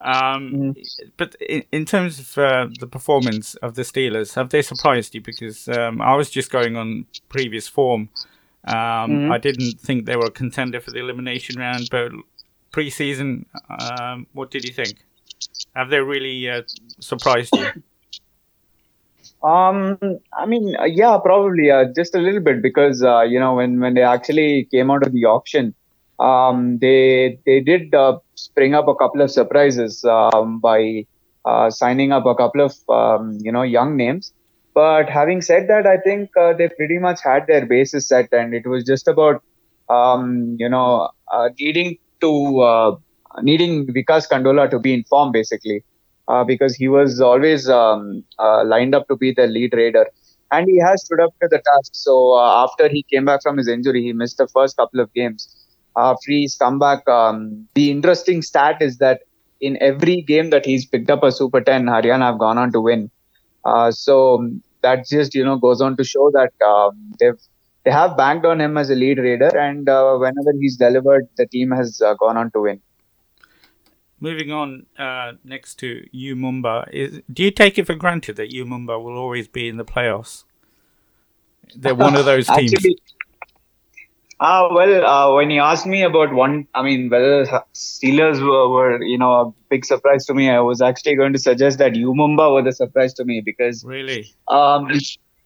um, 0.00 0.52
mm. 0.52 1.08
but 1.16 1.34
in, 1.36 1.64
in, 1.72 1.84
terms 1.84 2.18
of 2.18 2.38
uh, 2.38 2.68
the 2.78 2.86
performance 2.86 3.54
of 3.56 3.74
the 3.74 3.82
Steelers, 3.82 4.34
have 4.34 4.50
they 4.50 4.62
surprised 4.62 5.14
you? 5.14 5.20
Because 5.20 5.68
um, 5.68 6.00
I 6.00 6.14
was 6.14 6.30
just 6.30 6.50
going 6.50 6.76
on 6.76 7.06
previous 7.28 7.68
form. 7.68 8.08
Um, 8.64 8.74
mm. 8.74 9.32
I 9.32 9.38
didn't 9.38 9.80
think 9.80 10.06
they 10.06 10.16
were 10.16 10.26
a 10.26 10.30
contender 10.30 10.80
for 10.80 10.90
the 10.90 10.98
elimination 10.98 11.58
round, 11.58 11.88
but 11.90 12.12
preseason, 12.72 13.46
um, 13.68 14.26
what 14.32 14.50
did 14.50 14.64
you 14.64 14.72
think? 14.72 15.04
Have 15.74 15.90
they 15.90 16.00
really 16.00 16.48
uh, 16.48 16.62
surprised 17.00 17.56
you? 17.56 17.82
Um, 19.42 19.98
I 20.34 20.44
mean, 20.46 20.76
uh, 20.78 20.84
yeah, 20.84 21.16
probably 21.18 21.70
uh, 21.70 21.86
just 21.96 22.14
a 22.14 22.18
little 22.18 22.40
bit 22.40 22.62
because 22.62 23.02
uh, 23.02 23.22
you 23.22 23.40
know 23.40 23.54
when 23.54 23.80
when 23.80 23.94
they 23.94 24.02
actually 24.02 24.68
came 24.70 24.90
out 24.90 25.06
of 25.06 25.12
the 25.12 25.24
auction, 25.24 25.74
um, 26.18 26.78
they 26.78 27.38
they 27.46 27.60
did 27.60 27.94
uh, 27.94 28.18
spring 28.34 28.74
up 28.74 28.86
a 28.86 28.94
couple 28.94 29.22
of 29.22 29.30
surprises 29.30 30.04
um, 30.04 30.60
by 30.60 31.06
uh, 31.46 31.70
signing 31.70 32.12
up 32.12 32.26
a 32.26 32.34
couple 32.34 32.60
of 32.60 32.74
um, 32.90 33.38
you 33.40 33.50
know 33.50 33.62
young 33.62 33.96
names. 33.96 34.32
But 34.74 35.08
having 35.08 35.40
said 35.42 35.68
that, 35.68 35.86
I 35.86 35.96
think 35.96 36.30
uh, 36.36 36.52
they 36.52 36.68
pretty 36.68 36.98
much 36.98 37.20
had 37.24 37.46
their 37.46 37.64
bases 37.66 38.06
set, 38.06 38.28
and 38.32 38.54
it 38.54 38.66
was 38.66 38.84
just 38.84 39.08
about 39.08 39.42
um, 39.88 40.56
you 40.58 40.68
know 40.68 41.08
uh, 41.32 41.48
needing 41.58 41.96
to 42.20 42.60
uh, 42.60 42.96
needing 43.42 43.86
Vikas 43.86 44.28
Kandola 44.28 44.70
to 44.70 44.78
be 44.78 44.92
informed 44.92 45.32
basically, 45.32 45.82
uh, 46.30 46.44
because 46.44 46.74
he 46.76 46.88
was 46.88 47.20
always 47.20 47.68
um, 47.68 48.24
uh, 48.38 48.64
lined 48.64 48.94
up 48.94 49.08
to 49.08 49.16
be 49.16 49.32
the 49.32 49.46
lead 49.46 49.74
raider. 49.74 50.06
And 50.52 50.68
he 50.68 50.78
has 50.80 51.04
stood 51.04 51.20
up 51.20 51.32
to 51.42 51.48
the 51.48 51.58
task. 51.70 51.92
So 51.94 52.34
uh, 52.34 52.64
after 52.64 52.88
he 52.88 53.04
came 53.12 53.24
back 53.24 53.42
from 53.42 53.56
his 53.56 53.68
injury, 53.68 54.02
he 54.02 54.12
missed 54.12 54.38
the 54.38 54.48
first 54.48 54.76
couple 54.76 55.00
of 55.00 55.12
games. 55.14 55.48
After 55.96 56.32
he's 56.32 56.56
come 56.56 56.78
back, 56.78 57.08
um, 57.08 57.66
the 57.74 57.90
interesting 57.90 58.42
stat 58.42 58.78
is 58.80 58.98
that 58.98 59.22
in 59.60 59.76
every 59.80 60.22
game 60.22 60.50
that 60.50 60.64
he's 60.66 60.86
picked 60.86 61.10
up 61.10 61.22
a 61.22 61.32
Super 61.32 61.60
10, 61.60 61.86
Haryana 61.86 62.22
have 62.30 62.38
gone 62.38 62.58
on 62.58 62.72
to 62.72 62.80
win. 62.80 63.10
Uh, 63.64 63.90
so 63.90 64.48
that 64.82 65.06
just 65.06 65.34
you 65.34 65.44
know 65.44 65.56
goes 65.58 65.80
on 65.80 65.96
to 65.96 66.04
show 66.04 66.30
that 66.32 66.52
uh, 66.66 66.90
they've 67.18 67.40
they 67.84 67.90
have 67.90 68.16
banked 68.16 68.46
on 68.46 68.60
him 68.60 68.76
as 68.78 68.90
a 68.90 68.94
lead 68.94 69.18
raider, 69.18 69.50
and 69.56 69.88
uh, 69.88 70.16
whenever 70.16 70.52
he's 70.60 70.76
delivered, 70.76 71.28
the 71.36 71.46
team 71.46 71.70
has 71.70 72.00
uh, 72.02 72.14
gone 72.14 72.36
on 72.36 72.50
to 72.52 72.60
win. 72.60 72.80
Moving 74.22 74.52
on 74.52 74.84
uh, 74.98 75.32
next 75.44 75.76
to 75.76 76.06
U 76.12 76.36
Mumba, 76.36 76.88
is, 76.92 77.20
do 77.32 77.42
you 77.42 77.50
take 77.50 77.78
it 77.78 77.86
for 77.86 77.94
granted 77.94 78.36
that 78.36 78.52
U 78.52 78.66
Mumba 78.66 79.02
will 79.02 79.16
always 79.16 79.48
be 79.48 79.66
in 79.66 79.78
the 79.78 79.84
playoffs? 79.84 80.44
They're 81.74 81.94
one 81.94 82.16
of 82.16 82.26
those 82.26 82.46
teams. 82.56 82.74
Actually, 82.74 82.98
uh, 84.40 84.68
well, 84.72 85.06
uh, 85.06 85.34
when 85.34 85.50
you 85.50 85.60
asked 85.60 85.86
me 85.86 86.02
about 86.02 86.32
one, 86.32 86.66
I 86.74 86.82
mean, 86.82 87.10
whether 87.10 87.44
Steelers 87.74 88.40
were, 88.40 88.70
were, 88.70 89.02
you 89.02 89.18
know, 89.18 89.32
a 89.32 89.52
big 89.68 89.84
surprise 89.84 90.24
to 90.26 90.34
me, 90.34 90.48
I 90.48 90.60
was 90.60 90.80
actually 90.80 91.14
going 91.16 91.34
to 91.34 91.38
suggest 91.38 91.78
that 91.78 91.94
U 91.94 92.14
Mumba 92.14 92.52
were 92.52 92.62
the 92.62 92.72
surprise 92.72 93.12
to 93.14 93.24
me 93.24 93.42
because. 93.42 93.84
Really? 93.84 94.34
Um, 94.48 94.88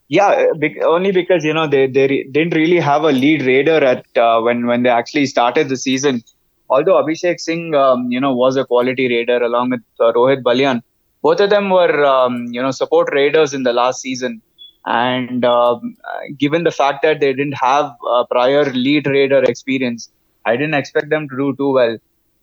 yeah, 0.06 0.46
only 0.84 1.10
because, 1.10 1.44
you 1.44 1.52
know, 1.52 1.66
they, 1.66 1.88
they 1.88 2.24
didn't 2.30 2.54
really 2.54 2.78
have 2.78 3.02
a 3.02 3.10
lead 3.10 3.42
raider 3.42 3.84
at 3.84 4.06
uh, 4.16 4.40
when, 4.40 4.66
when 4.66 4.84
they 4.84 4.90
actually 4.90 5.26
started 5.26 5.68
the 5.68 5.76
season 5.76 6.22
although 6.68 7.02
Abhishek 7.02 7.40
Singh, 7.40 7.74
um, 7.74 8.10
you 8.10 8.20
know, 8.20 8.34
was 8.34 8.56
a 8.56 8.64
quality 8.64 9.08
raider 9.08 9.42
along 9.42 9.70
with 9.70 9.82
uh, 10.00 10.12
Rohit 10.12 10.42
Baliyan, 10.42 10.82
both 11.22 11.40
of 11.40 11.50
them 11.50 11.70
were, 11.70 12.04
um, 12.04 12.46
you 12.50 12.60
know, 12.60 12.70
support 12.70 13.08
raiders 13.12 13.54
in 13.54 13.62
the 13.62 13.72
last 13.72 14.00
season. 14.00 14.42
And 14.86 15.44
um, 15.44 15.96
given 16.38 16.64
the 16.64 16.70
fact 16.70 17.02
that 17.02 17.20
they 17.20 17.32
didn't 17.32 17.56
have 17.56 17.92
prior 18.30 18.64
lead 18.66 19.06
raider 19.06 19.42
experience, 19.42 20.10
I 20.44 20.56
didn't 20.56 20.74
expect 20.74 21.08
them 21.08 21.28
to 21.28 21.36
do 21.36 21.56
too 21.56 21.72
well. 21.72 21.96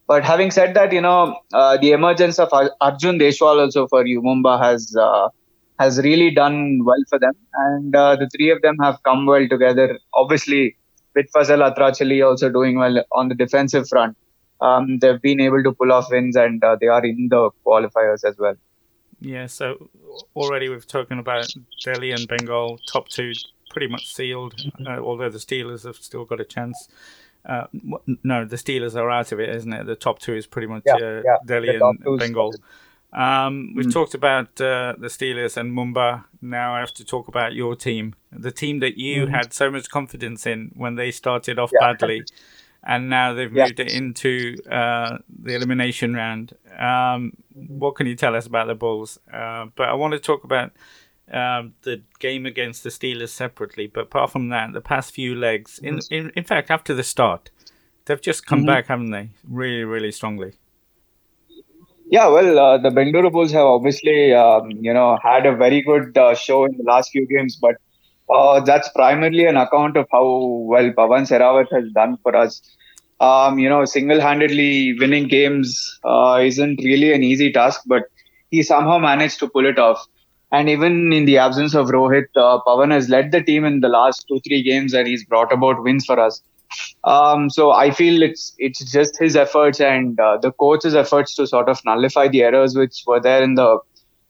But 0.08 0.26
having 0.26 0.52
said 0.52 0.74
that, 0.74 0.92
you 0.92 1.02
know, 1.02 1.38
uh, 1.54 1.78
the 1.78 1.92
emergence 1.92 2.40
of 2.40 2.50
Arjun 2.52 3.20
Deshwal 3.20 3.62
also 3.62 3.88
for 3.88 4.06
U 4.06 4.22
Mumba 4.22 4.62
has 4.62 4.96
uh, 5.00 5.30
has 5.80 6.00
really 6.00 6.32
done 6.32 6.84
well 6.84 7.04
for 7.10 7.18
them, 7.18 7.34
and 7.54 7.96
uh, 7.96 8.16
the 8.16 8.30
three 8.30 8.50
of 8.50 8.62
them 8.62 8.76
have 8.82 9.02
come 9.04 9.26
well 9.26 9.48
together. 9.48 10.00
Obviously, 10.14 10.76
with 11.16 11.32
Fazel 11.32 11.68
Atrachali 11.70 12.26
also 12.26 12.50
doing 12.50 12.78
well 12.78 13.04
on 13.12 13.30
the 13.30 13.36
defensive 13.36 13.88
front, 13.88 14.18
um, 14.62 15.00
they've 15.00 15.22
been 15.22 15.40
able 15.40 15.64
to 15.64 15.72
pull 15.72 15.92
off 15.92 16.12
wins, 16.12 16.36
and 16.36 16.64
uh, 16.64 16.78
they 16.80 16.88
are 16.88 17.04
in 17.04 17.28
the 17.30 17.50
qualifiers 17.66 18.24
as 18.24 18.38
well. 18.38 18.56
Yeah, 19.20 19.46
so 19.46 19.90
already 20.36 20.70
we've 20.70 20.88
talking 20.88 21.20
about 21.20 21.48
Delhi 21.84 22.12
and 22.12 22.28
Bengal 22.28 22.80
top 22.92 23.08
two 23.08 23.34
pretty 23.70 23.88
much 23.88 24.14
sealed, 24.14 24.56
uh, 24.86 25.00
although 25.00 25.30
the 25.30 25.38
Steelers 25.38 25.86
have 25.86 25.98
still 25.98 26.26
got 26.26 26.40
a 26.40 26.46
chance. 26.46 26.90
Uh, 27.46 27.66
no, 28.24 28.46
the 28.46 28.56
Steelers 28.56 28.96
are 28.96 29.10
out 29.10 29.32
of 29.32 29.40
it, 29.40 29.50
isn't 29.50 29.74
it? 29.74 29.86
The 29.86 29.96
top 29.96 30.20
two 30.20 30.36
is 30.36 30.46
pretty 30.46 30.68
much 30.68 30.84
yeah, 30.86 30.96
uh, 30.96 31.22
yeah. 31.26 31.38
Delhi 31.46 31.76
and 31.76 32.20
Bengal. 32.20 32.54
Um, 33.14 33.74
we've 33.76 33.88
mm. 33.88 33.94
talked 33.94 34.14
about 34.14 34.60
uh, 34.62 34.96
the 34.98 35.08
Steelers 35.08 35.58
and 35.58 35.76
Mumba. 35.76 36.24
Now 36.42 36.76
I 36.76 36.80
have 36.80 36.94
to 36.94 37.06
talk 37.06 37.28
about 37.28 37.54
your 37.54 37.76
team, 37.76 38.16
the 38.32 38.52
team 38.52 38.80
that 38.80 38.98
you 38.98 39.26
mm. 39.26 39.30
had 39.30 39.54
so 39.54 39.70
much 39.70 39.90
confidence 39.90 40.46
in 40.46 40.72
when 40.76 40.96
they 40.96 41.12
started 41.12 41.60
off 41.60 41.72
yeah. 41.74 41.92
badly, 41.92 42.24
and 42.84 43.10
now 43.10 43.34
they've 43.34 43.52
moved 43.52 43.80
it 43.80 43.92
into 43.92 44.56
uh, 44.70 45.18
the 45.44 45.56
elimination 45.56 46.14
round. 46.14 46.56
Um, 46.78 47.34
what 47.54 47.96
can 47.96 48.08
you 48.08 48.16
tell 48.16 48.36
us 48.36 48.46
about 48.46 48.68
the 48.68 48.76
Bulls? 48.76 49.20
Uh, 49.32 49.66
but 49.76 49.90
I 49.90 49.94
want 49.94 50.14
to 50.14 50.20
talk 50.20 50.46
about 50.46 50.72
um, 51.32 51.74
the 51.82 52.02
game 52.20 52.46
against 52.46 52.84
the 52.84 52.90
Steelers 52.90 53.30
separately. 53.30 53.88
But 53.88 54.04
apart 54.04 54.32
from 54.32 54.50
that, 54.50 54.72
the 54.74 54.82
past 54.82 55.14
few 55.14 55.36
legs, 55.36 55.80
in 55.80 55.98
mm-hmm. 55.98 56.14
in, 56.14 56.32
in 56.36 56.44
fact, 56.46 56.72
after 56.72 56.94
the 56.94 57.04
start, 57.04 57.50
they've 58.06 58.22
just 58.22 58.46
come 58.46 58.60
mm-hmm. 58.60 58.68
back, 58.68 58.88
haven't 58.88 59.12
they? 59.12 59.32
Really, 59.48 59.84
really 59.84 60.12
strongly. 60.12 60.54
Yeah, 62.12 62.28
well, 62.28 62.60
uh, 62.60 62.78
the 62.78 62.90
Bengaluru 62.90 63.32
Bulls 63.32 63.52
have 63.54 63.66
obviously, 63.66 64.34
um, 64.34 64.70
you 64.72 64.94
know, 64.94 65.18
had 65.24 65.46
a 65.48 65.56
very 65.56 65.82
good 65.82 66.18
uh, 66.18 66.36
show 66.36 66.66
in 66.66 66.78
the 66.78 66.84
last 66.84 67.12
few 67.12 67.26
games, 67.28 67.58
but 67.62 67.76
uh, 68.30 68.60
that's 68.62 68.90
primarily 68.90 69.46
an 69.46 69.58
account 69.58 69.98
of 69.98 70.08
how 70.12 70.26
well 70.72 70.92
Pavan 70.92 71.26
Sehrawat 71.32 71.68
has 71.72 71.92
done 71.94 72.18
for 72.24 72.36
us. 72.36 72.62
Um, 73.22 73.60
you 73.60 73.70
know, 73.70 73.86
single-handedly 73.86 74.96
winning 75.00 75.28
games 75.30 76.00
uh, 76.04 76.40
isn't 76.44 76.82
really 76.84 77.14
an 77.14 77.24
easy 77.24 77.52
task, 77.52 77.82
but 77.88 78.04
he 78.50 78.64
somehow 78.64 79.00
managed 79.00 79.40
to 79.40 79.50
pull 79.50 79.66
it 79.66 79.80
off. 79.80 80.06
And 80.52 80.70
even 80.70 81.14
in 81.14 81.26
the 81.26 81.38
absence 81.40 81.76
of 81.76 81.88
Rohit, 81.90 82.26
uh, 82.36 82.60
Pavan 82.68 82.92
has 82.92 83.10
led 83.10 83.32
the 83.32 83.44
team 83.44 83.66
in 83.66 83.82
the 83.82 83.90
last 83.90 84.26
two, 84.28 84.42
three 84.46 84.64
games 84.64 84.94
and 84.94 85.08
he's 85.08 85.26
brought 85.26 85.54
about 85.54 85.84
wins 85.84 86.06
for 86.06 86.20
us. 86.20 86.42
Um, 87.04 87.50
so 87.50 87.72
I 87.72 87.92
feel 87.92 88.22
it's 88.22 88.54
it's 88.58 88.92
just 88.92 89.18
his 89.20 89.36
efforts 89.36 89.80
and 89.80 90.20
uh, 90.20 90.38
the 90.38 90.52
coach's 90.52 90.96
efforts 90.96 91.36
to 91.36 91.48
sort 91.48 91.70
of 91.70 91.80
nullify 91.86 92.28
the 92.28 92.44
errors 92.44 92.76
which 92.76 93.04
were 93.06 93.20
there 93.20 93.44
in 93.44 93.56
the 93.56 93.80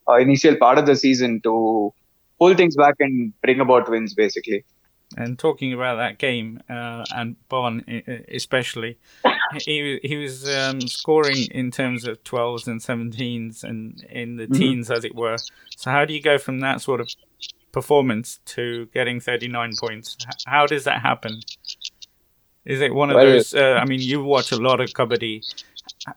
uh, 0.10 0.15
initial 0.15 0.55
part 0.55 0.77
of 0.77 0.86
the 0.86 0.95
season 0.95 1.41
to 1.41 1.93
pull 2.39 2.55
things 2.55 2.75
back 2.75 2.95
and 3.00 3.33
bring 3.41 3.60
about 3.60 3.89
wins, 3.89 4.13
basically. 4.13 4.65
And 5.17 5.38
talking 5.38 5.74
about 5.74 5.98
that 5.98 6.17
game 6.17 6.62
uh, 6.69 7.03
and 7.13 7.36
Bon 7.50 7.83
especially, 8.29 8.98
he 9.65 10.00
he 10.03 10.15
was 10.15 10.50
um, 10.50 10.81
scoring 10.81 11.48
in 11.51 11.69
terms 11.69 12.07
of 12.07 12.24
twelves 12.24 12.67
and 12.67 12.79
seventeens 12.79 13.63
and 13.63 14.03
in 14.10 14.38
the 14.38 14.45
mm-hmm. 14.45 14.53
teens, 14.53 14.89
as 14.89 15.03
it 15.03 15.13
were. 15.13 15.38
So 15.75 15.91
how 15.91 16.05
do 16.05 16.13
you 16.13 16.21
go 16.21 16.38
from 16.38 16.62
that 16.62 16.81
sort 16.81 17.01
of 17.01 17.10
performance 17.74 18.39
to 18.45 18.86
getting 18.93 19.19
thirty 19.19 19.50
nine 19.50 19.74
points? 19.77 20.15
How 20.45 20.65
does 20.65 20.86
that 20.86 21.01
happen? 21.01 21.41
Is 22.65 22.81
it 22.81 22.93
one 22.93 23.09
of 23.09 23.15
well, 23.15 23.25
those? 23.25 23.53
Uh, 23.53 23.79
I 23.81 23.85
mean, 23.85 23.99
you 23.99 24.23
watch 24.23 24.51
a 24.51 24.57
lot 24.57 24.79
of 24.79 24.89
kabaddi. 24.89 25.41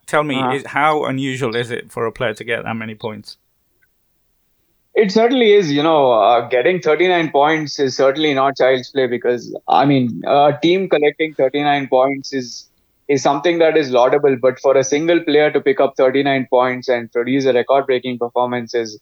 Tell 0.06 0.22
me, 0.22 0.36
uh, 0.36 0.52
is, 0.52 0.66
how 0.66 1.04
unusual 1.04 1.56
is 1.56 1.70
it 1.70 1.90
for 1.90 2.06
a 2.06 2.12
player 2.12 2.34
to 2.34 2.44
get 2.44 2.64
that 2.64 2.74
many 2.74 2.94
points? 2.94 3.38
It 4.94 5.10
certainly 5.10 5.52
is. 5.52 5.72
You 5.72 5.82
know, 5.82 6.12
uh, 6.12 6.48
getting 6.48 6.80
39 6.80 7.30
points 7.30 7.78
is 7.80 7.96
certainly 7.96 8.34
not 8.34 8.56
child's 8.56 8.90
play 8.90 9.06
because, 9.06 9.56
I 9.68 9.86
mean, 9.86 10.22
a 10.26 10.56
team 10.62 10.88
collecting 10.88 11.34
39 11.34 11.88
points 11.88 12.32
is 12.32 12.68
is 13.08 13.22
something 13.22 13.58
that 13.58 13.76
is 13.76 13.90
laudable. 13.90 14.36
But 14.40 14.60
for 14.60 14.76
a 14.76 14.84
single 14.84 15.20
player 15.22 15.50
to 15.50 15.60
pick 15.60 15.80
up 15.80 15.94
39 15.96 16.46
points 16.48 16.88
and 16.88 17.10
produce 17.10 17.44
a 17.44 17.52
record-breaking 17.52 18.18
performance 18.18 18.74
is 18.74 19.00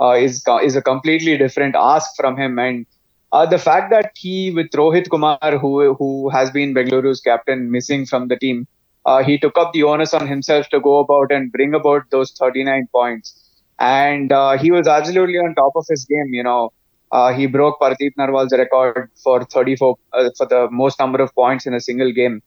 uh, 0.00 0.12
is 0.12 0.44
is 0.62 0.76
a 0.76 0.82
completely 0.82 1.36
different 1.36 1.74
ask 1.76 2.14
from 2.16 2.36
him. 2.36 2.58
And 2.58 2.86
uh, 3.34 3.46
the 3.46 3.58
fact 3.58 3.90
that 3.90 4.12
he, 4.16 4.50
with 4.50 4.70
Rohit 4.70 5.10
Kumar, 5.10 5.58
who 5.58 5.94
who 5.94 6.30
has 6.30 6.50
been 6.50 6.74
Bengaluru's 6.74 7.20
captain, 7.20 7.70
missing 7.70 8.06
from 8.06 8.28
the 8.28 8.36
team, 8.36 8.66
uh, 9.06 9.22
he 9.22 9.38
took 9.38 9.58
up 9.58 9.72
the 9.72 9.84
onus 9.84 10.14
on 10.14 10.28
himself 10.28 10.68
to 10.70 10.80
go 10.80 10.98
about 10.98 11.32
and 11.32 11.52
bring 11.52 11.74
about 11.74 12.10
those 12.10 12.32
39 12.32 12.88
points 12.92 13.40
and 13.78 14.32
uh, 14.32 14.56
he 14.56 14.70
was 14.70 14.86
absolutely 14.86 15.38
on 15.38 15.54
top 15.54 15.72
of 15.76 15.86
his 15.88 16.04
game. 16.04 16.32
You 16.32 16.44
know, 16.44 16.72
uh, 17.12 17.32
he 17.32 17.46
broke 17.46 17.80
Pardeep 17.80 18.12
Narwal's 18.16 18.52
record 18.52 19.10
for 19.22 19.44
34 19.44 19.96
uh, 20.12 20.30
for 20.36 20.46
the 20.46 20.68
most 20.70 20.98
number 20.98 21.20
of 21.22 21.34
points 21.34 21.66
in 21.66 21.74
a 21.74 21.80
single 21.80 22.12
game, 22.12 22.42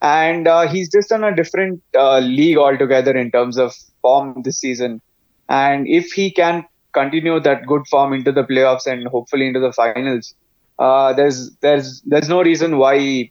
and 0.00 0.48
uh, 0.48 0.68
he's 0.68 0.90
just 0.90 1.12
on 1.12 1.24
a 1.24 1.34
different 1.34 1.82
uh, 1.96 2.18
league 2.18 2.58
altogether 2.58 3.16
in 3.16 3.30
terms 3.30 3.58
of 3.58 3.74
form 4.00 4.42
this 4.42 4.58
season. 4.58 5.00
And 5.48 5.86
if 5.86 6.12
he 6.12 6.30
can 6.30 6.64
continue 6.92 7.40
that 7.40 7.66
good 7.66 7.86
form 7.88 8.12
into 8.12 8.32
the 8.32 8.44
playoffs 8.44 8.86
and 8.86 9.06
hopefully 9.08 9.46
into 9.46 9.60
the 9.60 9.72
finals, 9.72 10.34
uh, 10.78 11.12
there's 11.12 11.50
there's 11.56 12.00
there's 12.02 12.28
no 12.28 12.42
reason 12.42 12.78
why 12.78 13.30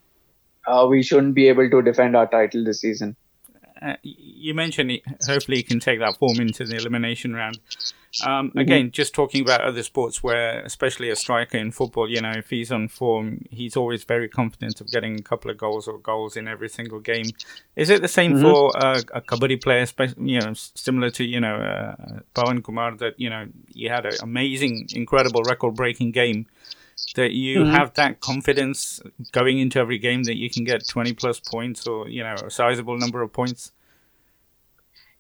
we 0.87 1.03
shouldn't 1.03 1.35
be 1.35 1.47
able 1.47 1.69
to 1.69 1.81
defend 1.81 2.15
our 2.15 2.27
title 2.27 2.63
this 2.63 2.81
season. 2.81 3.15
Uh, 3.81 3.95
you 4.03 4.53
mentioned 4.53 4.91
it, 4.91 5.01
hopefully 5.25 5.57
he 5.57 5.63
can 5.63 5.79
take 5.79 5.99
that 5.99 6.15
form 6.17 6.39
into 6.39 6.65
the 6.65 6.75
elimination 6.75 7.33
round. 7.33 7.57
Um, 8.25 8.49
mm-hmm. 8.49 8.59
Again, 8.59 8.91
just 8.91 9.15
talking 9.15 9.41
about 9.41 9.61
other 9.61 9.81
sports 9.83 10.21
where, 10.21 10.59
especially 10.61 11.09
a 11.09 11.15
striker 11.15 11.57
in 11.57 11.71
football, 11.71 12.09
you 12.09 12.21
know, 12.21 12.31
if 12.31 12.49
he's 12.49 12.71
on 12.71 12.89
form, 12.89 13.45
he's 13.49 13.77
always 13.77 14.03
very 14.03 14.27
confident 14.27 14.81
of 14.81 14.91
getting 14.91 15.17
a 15.17 15.23
couple 15.23 15.49
of 15.49 15.57
goals 15.57 15.87
or 15.87 15.97
goals 15.97 16.35
in 16.35 16.47
every 16.47 16.69
single 16.69 16.99
game. 16.99 17.27
Is 17.75 17.89
it 17.89 18.01
the 18.01 18.07
same 18.07 18.33
mm-hmm. 18.33 18.43
for 18.43 18.77
uh, 18.77 19.01
a 19.13 19.21
kabaddi 19.21 19.63
player, 19.63 19.87
you 20.17 20.41
know, 20.41 20.53
similar 20.53 21.09
to, 21.11 21.23
you 21.23 21.39
know, 21.39 21.55
uh, 21.55 22.19
Pawan 22.35 22.63
Kumar, 22.63 22.95
that, 22.97 23.17
you 23.17 23.29
know, 23.29 23.47
he 23.73 23.85
had 23.85 24.05
an 24.05 24.13
amazing, 24.21 24.89
incredible 24.93 25.41
record 25.43 25.75
breaking 25.75 26.11
game? 26.11 26.45
That 27.15 27.31
you 27.31 27.59
mm-hmm. 27.59 27.71
have 27.71 27.93
that 27.95 28.19
confidence 28.19 29.01
going 29.31 29.59
into 29.59 29.79
every 29.79 29.97
game 29.97 30.23
that 30.23 30.37
you 30.37 30.49
can 30.49 30.63
get 30.63 30.87
20 30.87 31.13
plus 31.13 31.39
points 31.39 31.87
or 31.87 32.07
you 32.07 32.23
know 32.23 32.35
a 32.45 32.49
sizable 32.49 32.97
number 32.97 33.21
of 33.21 33.31
points 33.33 33.71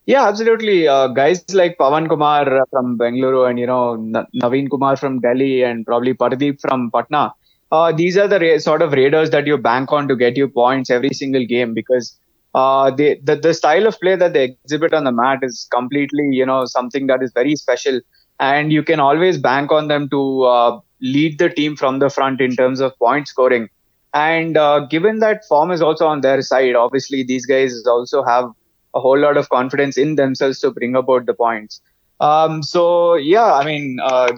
yeah 0.05 0.27
absolutely 0.27 0.87
uh, 0.87 1.07
guys 1.07 1.43
like 1.53 1.77
pavan 1.77 2.07
kumar 2.07 2.65
from 2.69 2.97
bengaluru 2.97 3.49
and 3.49 3.59
you 3.59 3.67
know 3.67 3.97
naveen 4.43 4.69
kumar 4.69 4.95
from 4.95 5.19
delhi 5.19 5.63
and 5.63 5.85
probably 5.85 6.13
pardeep 6.13 6.59
from 6.61 6.89
patna 6.95 7.33
uh, 7.71 7.91
these 7.91 8.17
are 8.17 8.27
the 8.27 8.39
ra- 8.39 8.57
sort 8.57 8.81
of 8.81 8.91
raiders 8.93 9.29
that 9.29 9.47
you 9.47 9.57
bank 9.57 9.91
on 9.91 10.07
to 10.07 10.15
get 10.15 10.35
you 10.35 10.47
points 10.47 10.89
every 10.89 11.13
single 11.13 11.45
game 11.45 11.73
because 11.73 12.17
uh, 12.53 12.91
they, 12.91 13.15
the, 13.23 13.37
the 13.37 13.53
style 13.53 13.87
of 13.87 13.97
play 14.01 14.15
that 14.15 14.33
they 14.33 14.43
exhibit 14.43 14.93
on 14.93 15.05
the 15.05 15.11
mat 15.11 15.39
is 15.41 15.67
completely 15.71 16.27
you 16.31 16.45
know 16.45 16.65
something 16.65 17.07
that 17.07 17.23
is 17.23 17.31
very 17.33 17.55
special 17.55 17.99
and 18.39 18.73
you 18.73 18.83
can 18.83 18.99
always 18.99 19.37
bank 19.37 19.71
on 19.71 19.87
them 19.87 20.09
to 20.09 20.43
uh, 20.43 20.79
lead 21.01 21.39
the 21.39 21.49
team 21.49 21.75
from 21.75 21.99
the 21.99 22.09
front 22.09 22.41
in 22.41 22.55
terms 22.55 22.79
of 22.79 22.97
point 22.99 23.27
scoring. 23.27 23.69
And 24.13 24.57
uh, 24.57 24.81
given 24.87 25.19
that 25.19 25.45
form 25.45 25.71
is 25.71 25.81
also 25.81 26.07
on 26.07 26.21
their 26.21 26.41
side, 26.41 26.75
obviously 26.75 27.23
these 27.23 27.45
guys 27.45 27.83
also 27.87 28.23
have 28.23 28.45
a 28.93 28.99
whole 28.99 29.17
lot 29.17 29.37
of 29.37 29.49
confidence 29.49 29.97
in 29.97 30.15
themselves 30.15 30.59
to 30.59 30.71
bring 30.71 30.95
about 30.95 31.25
the 31.25 31.33
points. 31.33 31.81
Um, 32.19 32.61
so 32.61 33.15
yeah, 33.15 33.53
I 33.53 33.65
mean, 33.65 33.99
uh, 34.03 34.33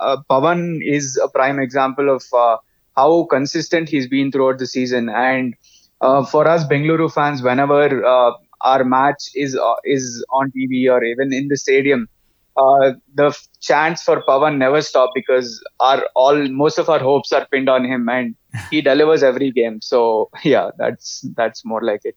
uh, 0.00 0.16
Pavan 0.30 0.78
is 0.82 1.20
a 1.22 1.28
prime 1.28 1.58
example 1.58 2.08
of 2.14 2.24
uh, 2.32 2.56
how 2.96 3.24
consistent 3.30 3.88
he's 3.88 4.08
been 4.08 4.30
throughout 4.30 4.58
the 4.58 4.66
season. 4.66 5.08
And 5.08 5.54
uh, 6.00 6.24
for 6.24 6.46
us 6.46 6.64
Bengaluru 6.64 7.12
fans, 7.12 7.42
whenever 7.42 8.04
uh, 8.04 8.32
our 8.62 8.84
match 8.84 9.22
is 9.34 9.58
is 9.84 10.24
on 10.30 10.50
TV 10.52 10.88
or 10.90 11.02
even 11.04 11.32
in 11.32 11.48
the 11.48 11.56
stadium, 11.56 12.08
uh, 12.56 12.92
the 13.14 13.36
chance 13.60 14.02
for 14.02 14.22
Pavan 14.22 14.58
never 14.58 14.80
stop 14.82 15.10
because 15.14 15.62
our 15.80 16.04
all 16.14 16.48
most 16.48 16.78
of 16.78 16.88
our 16.88 16.98
hopes 16.98 17.32
are 17.32 17.46
pinned 17.46 17.68
on 17.68 17.84
him 17.84 18.08
and 18.08 18.34
he 18.70 18.80
delivers 18.80 19.22
every 19.22 19.50
game. 19.50 19.80
So 19.80 20.30
yeah, 20.44 20.70
that's 20.78 21.26
that's 21.36 21.64
more 21.64 21.82
like 21.82 22.00
it. 22.04 22.16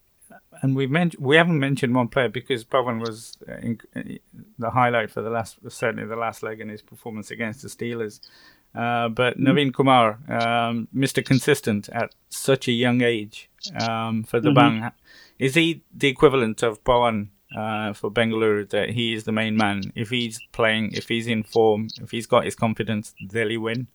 And 0.62 0.75
we 0.75 0.88
mentioned 0.88 1.24
we 1.25 1.36
haven't 1.36 1.60
mentioned 1.60 1.96
one 1.96 2.08
player 2.08 2.29
because 2.29 2.63
Pavan 2.63 3.00
was 3.00 3.38
uh, 3.48 3.53
in, 3.55 3.79
uh, 3.96 4.01
the 4.58 4.69
highlight 4.69 5.12
for 5.12 5.22
the 5.22 5.29
last 5.29 5.58
certainly 5.69 6.05
the 6.05 6.15
last 6.15 6.43
leg 6.43 6.60
in 6.60 6.69
his 6.69 6.81
performance 6.81 7.31
against 7.31 7.62
the 7.62 7.67
Steelers. 7.67 8.19
Uh, 8.75 9.10
but 9.10 9.38
mm-hmm. 9.38 9.48
Naveen 9.48 9.74
Kumar, 9.74 10.19
um, 10.27 10.88
Mr. 10.96 11.25
Consistent 11.25 11.89
at 11.89 12.13
such 12.29 12.67
a 12.67 12.72
young 12.72 13.01
age 13.01 13.50
um, 13.81 14.24
for 14.24 14.39
the 14.39 14.50
mm-hmm. 14.50 14.79
Bang, 14.81 14.91
is 15.39 15.55
he 15.55 15.81
the 15.91 16.08
equivalent 16.08 16.62
of 16.62 16.84
Pawan 16.84 17.29
uh, 17.55 17.93
for 17.93 18.11
Bengaluru 18.11 18.69
that 18.69 18.89
he 18.89 19.13
is 19.13 19.23
the 19.23 19.31
main 19.31 19.55
man. 19.57 19.81
If 19.95 20.09
he's 20.09 20.39
playing, 20.51 20.91
if 20.93 21.07
he's 21.07 21.27
in 21.27 21.43
form, 21.43 21.87
if 22.01 22.11
he's 22.11 22.27
got 22.27 22.45
his 22.45 22.55
confidence, 22.55 23.13
they'll 23.29 23.59
win. 23.59 23.87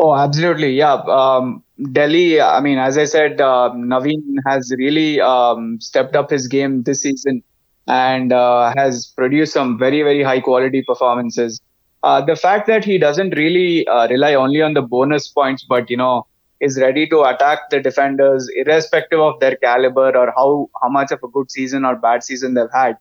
Oh, 0.00 0.14
absolutely. 0.14 0.74
Yeah. 0.74 1.02
Um, 1.08 1.64
Delhi, 1.90 2.40
I 2.40 2.60
mean, 2.60 2.78
as 2.78 2.96
I 2.96 3.04
said, 3.04 3.40
uh, 3.40 3.72
Naveen 3.74 4.36
has 4.46 4.72
really 4.78 5.20
um, 5.20 5.80
stepped 5.80 6.14
up 6.14 6.30
his 6.30 6.46
game 6.46 6.84
this 6.84 7.02
season 7.02 7.42
and 7.88 8.32
uh, 8.32 8.72
has 8.76 9.06
produced 9.06 9.52
some 9.52 9.76
very, 9.76 10.02
very 10.02 10.22
high 10.22 10.40
quality 10.40 10.82
performances. 10.82 11.60
Uh, 12.04 12.24
the 12.24 12.36
fact 12.36 12.68
that 12.68 12.84
he 12.84 12.96
doesn't 12.96 13.30
really 13.30 13.88
uh, 13.88 14.06
rely 14.06 14.34
only 14.34 14.62
on 14.62 14.74
the 14.74 14.82
bonus 14.82 15.26
points, 15.26 15.66
but, 15.68 15.90
you 15.90 15.96
know, 15.96 16.27
is 16.60 16.78
ready 16.78 17.06
to 17.08 17.22
attack 17.22 17.70
the 17.70 17.80
defenders 17.80 18.48
irrespective 18.56 19.20
of 19.20 19.38
their 19.40 19.56
caliber 19.56 20.16
or 20.16 20.32
how, 20.36 20.68
how 20.82 20.88
much 20.88 21.12
of 21.12 21.20
a 21.22 21.28
good 21.28 21.50
season 21.50 21.84
or 21.84 21.96
bad 21.96 22.22
season 22.22 22.54
they've 22.54 22.66
had, 22.72 22.96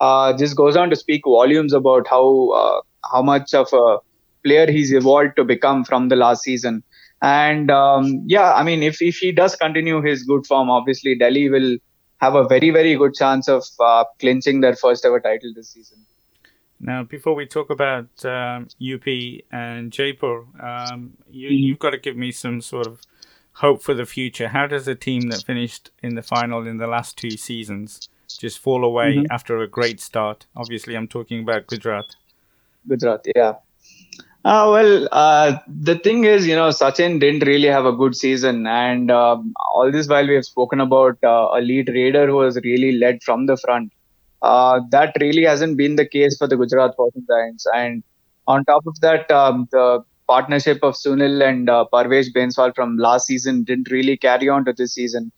uh, 0.00 0.36
just 0.36 0.56
goes 0.56 0.76
on 0.76 0.90
to 0.90 0.96
speak 0.96 1.22
volumes 1.24 1.72
about 1.72 2.06
how, 2.06 2.50
uh, 2.50 2.80
how 3.12 3.22
much 3.22 3.54
of 3.54 3.72
a 3.72 3.98
player 4.44 4.70
he's 4.70 4.92
evolved 4.92 5.36
to 5.36 5.44
become 5.44 5.84
from 5.84 6.08
the 6.08 6.16
last 6.16 6.42
season. 6.42 6.82
And 7.22 7.70
um, 7.70 8.22
yeah, 8.26 8.52
I 8.52 8.62
mean, 8.62 8.82
if, 8.82 9.00
if 9.02 9.16
he 9.18 9.32
does 9.32 9.56
continue 9.56 10.02
his 10.02 10.22
good 10.22 10.46
form, 10.46 10.70
obviously 10.70 11.16
Delhi 11.16 11.48
will 11.48 11.78
have 12.18 12.34
a 12.34 12.46
very, 12.46 12.70
very 12.70 12.94
good 12.96 13.14
chance 13.14 13.48
of 13.48 13.64
uh, 13.80 14.04
clinching 14.18 14.60
their 14.60 14.76
first 14.76 15.04
ever 15.04 15.20
title 15.20 15.52
this 15.54 15.70
season. 15.70 15.98
Now, 16.80 17.02
before 17.02 17.34
we 17.34 17.46
talk 17.46 17.70
about 17.70 18.24
um, 18.24 18.68
UP 18.80 19.06
and 19.50 19.90
Jaipur, 19.90 20.44
um, 20.60 21.14
you, 21.28 21.48
mm-hmm. 21.48 21.54
you've 21.54 21.78
got 21.78 21.90
to 21.90 21.98
give 21.98 22.16
me 22.16 22.30
some 22.30 22.60
sort 22.60 22.86
of 22.86 23.00
hope 23.54 23.82
for 23.82 23.94
the 23.94 24.06
future. 24.06 24.48
How 24.48 24.66
does 24.66 24.86
a 24.86 24.94
team 24.94 25.22
that 25.30 25.42
finished 25.44 25.90
in 26.02 26.14
the 26.14 26.22
final 26.22 26.66
in 26.66 26.76
the 26.76 26.86
last 26.86 27.16
two 27.16 27.32
seasons 27.32 28.08
just 28.28 28.60
fall 28.60 28.84
away 28.84 29.16
mm-hmm. 29.16 29.32
after 29.32 29.58
a 29.58 29.66
great 29.66 30.00
start? 30.00 30.46
Obviously, 30.56 30.94
I'm 30.94 31.08
talking 31.08 31.42
about 31.42 31.66
Gujarat. 31.66 32.14
Gujarat, 32.86 33.26
yeah. 33.34 33.54
Uh, 34.44 34.70
well, 34.72 35.08
uh, 35.10 35.58
the 35.66 35.98
thing 35.98 36.24
is, 36.24 36.46
you 36.46 36.54
know, 36.54 36.68
Sachin 36.68 37.18
didn't 37.18 37.44
really 37.46 37.66
have 37.66 37.84
a 37.84 37.92
good 37.92 38.14
season, 38.14 38.66
and 38.68 39.10
um, 39.10 39.52
all 39.74 39.90
this 39.90 40.08
while 40.08 40.26
we 40.26 40.36
have 40.36 40.44
spoken 40.44 40.80
about 40.80 41.18
uh, 41.24 41.48
a 41.52 41.60
lead 41.60 41.88
raider 41.88 42.28
who 42.28 42.36
was 42.36 42.56
really 42.62 42.92
led 42.92 43.22
from 43.22 43.46
the 43.46 43.56
front. 43.56 43.92
Uh, 44.42 44.80
that 44.90 45.16
really 45.20 45.44
hasn't 45.44 45.76
been 45.76 45.96
the 45.96 46.06
case 46.06 46.36
for 46.36 46.46
the 46.46 46.56
Gujarat 46.56 46.94
Fortune 46.96 47.26
Giants, 47.28 47.66
and 47.74 48.02
on 48.46 48.64
top 48.64 48.86
of 48.86 48.98
that, 49.00 49.30
um, 49.30 49.68
the 49.72 50.04
partnership 50.28 50.78
of 50.82 50.94
Sunil 50.94 51.46
and 51.46 51.68
uh, 51.68 51.86
Parvesh 51.92 52.32
Bhainswal 52.32 52.74
from 52.74 52.96
last 52.98 53.26
season 53.26 53.64
didn't 53.64 53.90
really 53.90 54.16
carry 54.16 54.48
on 54.48 54.64
to 54.66 54.72
this 54.72 54.94
season. 54.94 55.32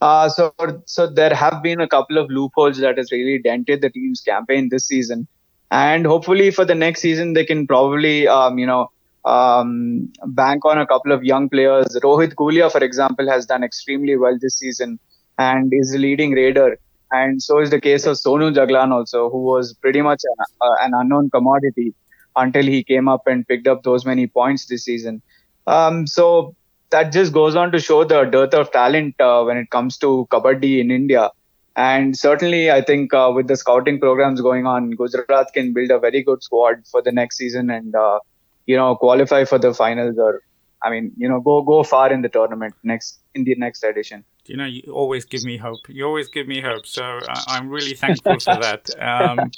Uh, 0.00 0.28
so, 0.28 0.54
so 0.86 1.08
there 1.08 1.34
have 1.34 1.62
been 1.62 1.80
a 1.80 1.88
couple 1.88 2.16
of 2.16 2.30
loopholes 2.30 2.78
that 2.78 2.96
has 2.96 3.10
really 3.10 3.38
dented 3.38 3.82
the 3.82 3.90
team's 3.90 4.20
campaign 4.20 4.68
this 4.70 4.86
season 4.86 5.26
and 5.70 6.06
hopefully 6.06 6.50
for 6.50 6.64
the 6.64 6.74
next 6.74 7.00
season 7.00 7.32
they 7.32 7.44
can 7.44 7.66
probably 7.66 8.26
um, 8.26 8.58
you 8.58 8.66
know 8.66 8.90
um, 9.24 10.10
bank 10.26 10.64
on 10.64 10.78
a 10.78 10.86
couple 10.86 11.12
of 11.12 11.22
young 11.22 11.48
players. 11.48 11.86
Rohit 12.02 12.34
Gulia, 12.34 12.72
for 12.72 12.82
example, 12.82 13.28
has 13.28 13.44
done 13.44 13.62
extremely 13.62 14.16
well 14.16 14.38
this 14.40 14.58
season 14.58 14.98
and 15.38 15.70
is 15.74 15.94
a 15.94 15.98
leading 15.98 16.32
raider. 16.32 16.78
And 17.12 17.42
so 17.42 17.58
is 17.58 17.70
the 17.70 17.80
case 17.80 18.06
of 18.06 18.16
Sonu 18.16 18.54
Jaglan 18.54 18.92
also, 18.92 19.30
who 19.30 19.42
was 19.42 19.72
pretty 19.74 20.00
much 20.00 20.22
an 20.60 20.92
unknown 20.94 21.30
commodity 21.30 21.94
until 22.36 22.62
he 22.62 22.84
came 22.84 23.08
up 23.08 23.26
and 23.26 23.46
picked 23.46 23.66
up 23.66 23.82
those 23.82 24.06
many 24.06 24.26
points 24.26 24.66
this 24.66 24.84
season. 24.84 25.20
Um, 25.66 26.06
so 26.06 26.54
that 26.90 27.12
just 27.12 27.32
goes 27.32 27.56
on 27.56 27.72
to 27.72 27.80
show 27.80 28.04
the 28.04 28.24
dearth 28.24 28.54
of 28.54 28.70
talent 28.72 29.20
uh, 29.20 29.42
when 29.42 29.56
it 29.56 29.70
comes 29.70 29.96
to 29.98 30.28
kabaddi 30.30 30.80
in 30.80 30.90
India. 30.90 31.30
And 31.76 32.16
certainly, 32.16 32.70
I 32.70 32.82
think 32.82 33.14
uh, 33.14 33.32
with 33.34 33.48
the 33.48 33.56
scouting 33.56 34.00
programs 34.00 34.40
going 34.40 34.66
on, 34.66 34.90
Gujarat 34.90 35.52
can 35.52 35.72
build 35.72 35.90
a 35.90 35.98
very 35.98 36.22
good 36.22 36.42
squad 36.42 36.86
for 36.90 37.00
the 37.00 37.12
next 37.12 37.36
season 37.36 37.70
and, 37.70 37.94
uh, 37.94 38.18
you 38.66 38.76
know, 38.76 38.96
qualify 38.96 39.44
for 39.44 39.58
the 39.58 39.72
finals 39.72 40.18
or, 40.18 40.42
I 40.82 40.90
mean, 40.90 41.12
you 41.16 41.28
know, 41.28 41.40
go 41.40 41.62
go 41.62 41.82
far 41.82 42.12
in 42.12 42.22
the 42.22 42.28
tournament 42.28 42.74
next 42.82 43.20
in 43.34 43.44
the 43.44 43.54
next 43.54 43.84
edition. 43.84 44.24
You 44.50 44.56
know, 44.56 44.64
you 44.64 44.82
always 44.92 45.24
give 45.24 45.44
me 45.44 45.56
hope. 45.58 45.88
You 45.88 46.04
always 46.06 46.28
give 46.28 46.48
me 46.48 46.60
hope. 46.60 46.84
So 46.84 47.04
I, 47.04 47.56
am 47.58 47.68
really 47.68 47.94
thankful 47.94 48.40
for 48.40 48.56
that. 48.66 48.90
Um, 49.00 49.52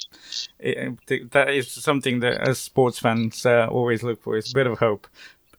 it, 0.59 1.31
that 1.31 1.49
is 1.49 1.71
something 1.71 2.19
that 2.19 2.35
as 2.47 2.59
sports 2.59 2.99
fans 2.99 3.43
uh, 3.43 3.67
always 3.71 4.03
look 4.03 4.21
for 4.21 4.37
is 4.37 4.51
a 4.51 4.53
bit 4.53 4.67
of 4.67 4.77
hope. 4.77 5.07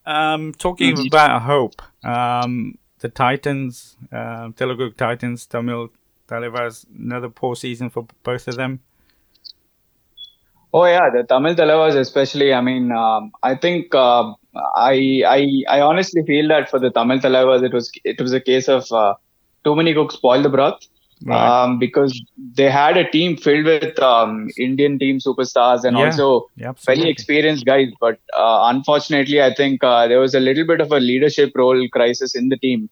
Um, 0.06 0.52
talking 0.52 0.94
mm-hmm. 0.94 1.08
about 1.08 1.42
hope, 1.42 1.82
um, 2.04 2.78
the 3.00 3.08
Titans, 3.08 3.96
uh, 4.12 4.50
Telugu 4.56 4.92
Titans, 4.92 5.46
Tamil 5.46 5.90
Thalaivas, 6.28 6.86
another 6.96 7.28
poor 7.28 7.56
season 7.56 7.90
for 7.90 8.06
both 8.22 8.46
of 8.46 8.54
them. 8.54 8.80
Oh 10.72 10.84
yeah, 10.84 11.10
the 11.12 11.24
Tamil 11.24 11.56
Thalaivas 11.56 11.96
especially. 11.96 12.52
I 12.52 12.60
mean, 12.60 12.92
um, 12.92 13.32
I 13.42 13.56
think 13.56 13.94
uh, 13.94 14.32
I 14.76 15.22
I 15.26 15.40
I 15.68 15.80
honestly 15.80 16.22
feel 16.24 16.48
that 16.48 16.70
for 16.70 16.78
the 16.78 16.90
Tamil 16.90 17.18
Thalaivas, 17.18 17.62
it 17.64 17.72
was 17.72 17.90
it 18.04 18.20
was 18.20 18.32
a 18.32 18.40
case 18.40 18.68
of 18.68 18.90
uh, 18.92 19.14
too 19.64 19.74
many 19.74 19.94
cooks 19.94 20.14
spoil 20.14 20.42
the 20.42 20.48
broth. 20.48 20.87
Right. 21.24 21.62
Um, 21.62 21.79
because 21.79 22.20
they 22.55 22.68
had 22.68 22.98
a 22.98 23.09
team 23.09 23.37
filled 23.37 23.64
with 23.64 23.98
um, 24.00 24.50
Indian 24.59 24.98
team 24.98 25.20
superstars 25.20 25.85
and 25.85 25.96
yeah. 25.96 26.07
also 26.07 26.50
yeah, 26.57 26.72
very 26.85 27.09
experienced 27.09 27.64
guys. 27.64 27.88
But 27.98 28.18
uh, 28.37 28.64
unfortunately, 28.64 29.40
I 29.40 29.55
think 29.55 29.83
uh, 29.83 30.07
there 30.07 30.20
was 30.20 30.35
a 30.35 30.40
little 30.40 30.66
bit 30.66 30.83
of 30.83 30.92
a 30.92 30.98
leadership 30.98 31.53
role 31.55 31.88
crisis 31.88 32.35
in 32.35 32.50
the 32.50 32.59
team 32.59 32.90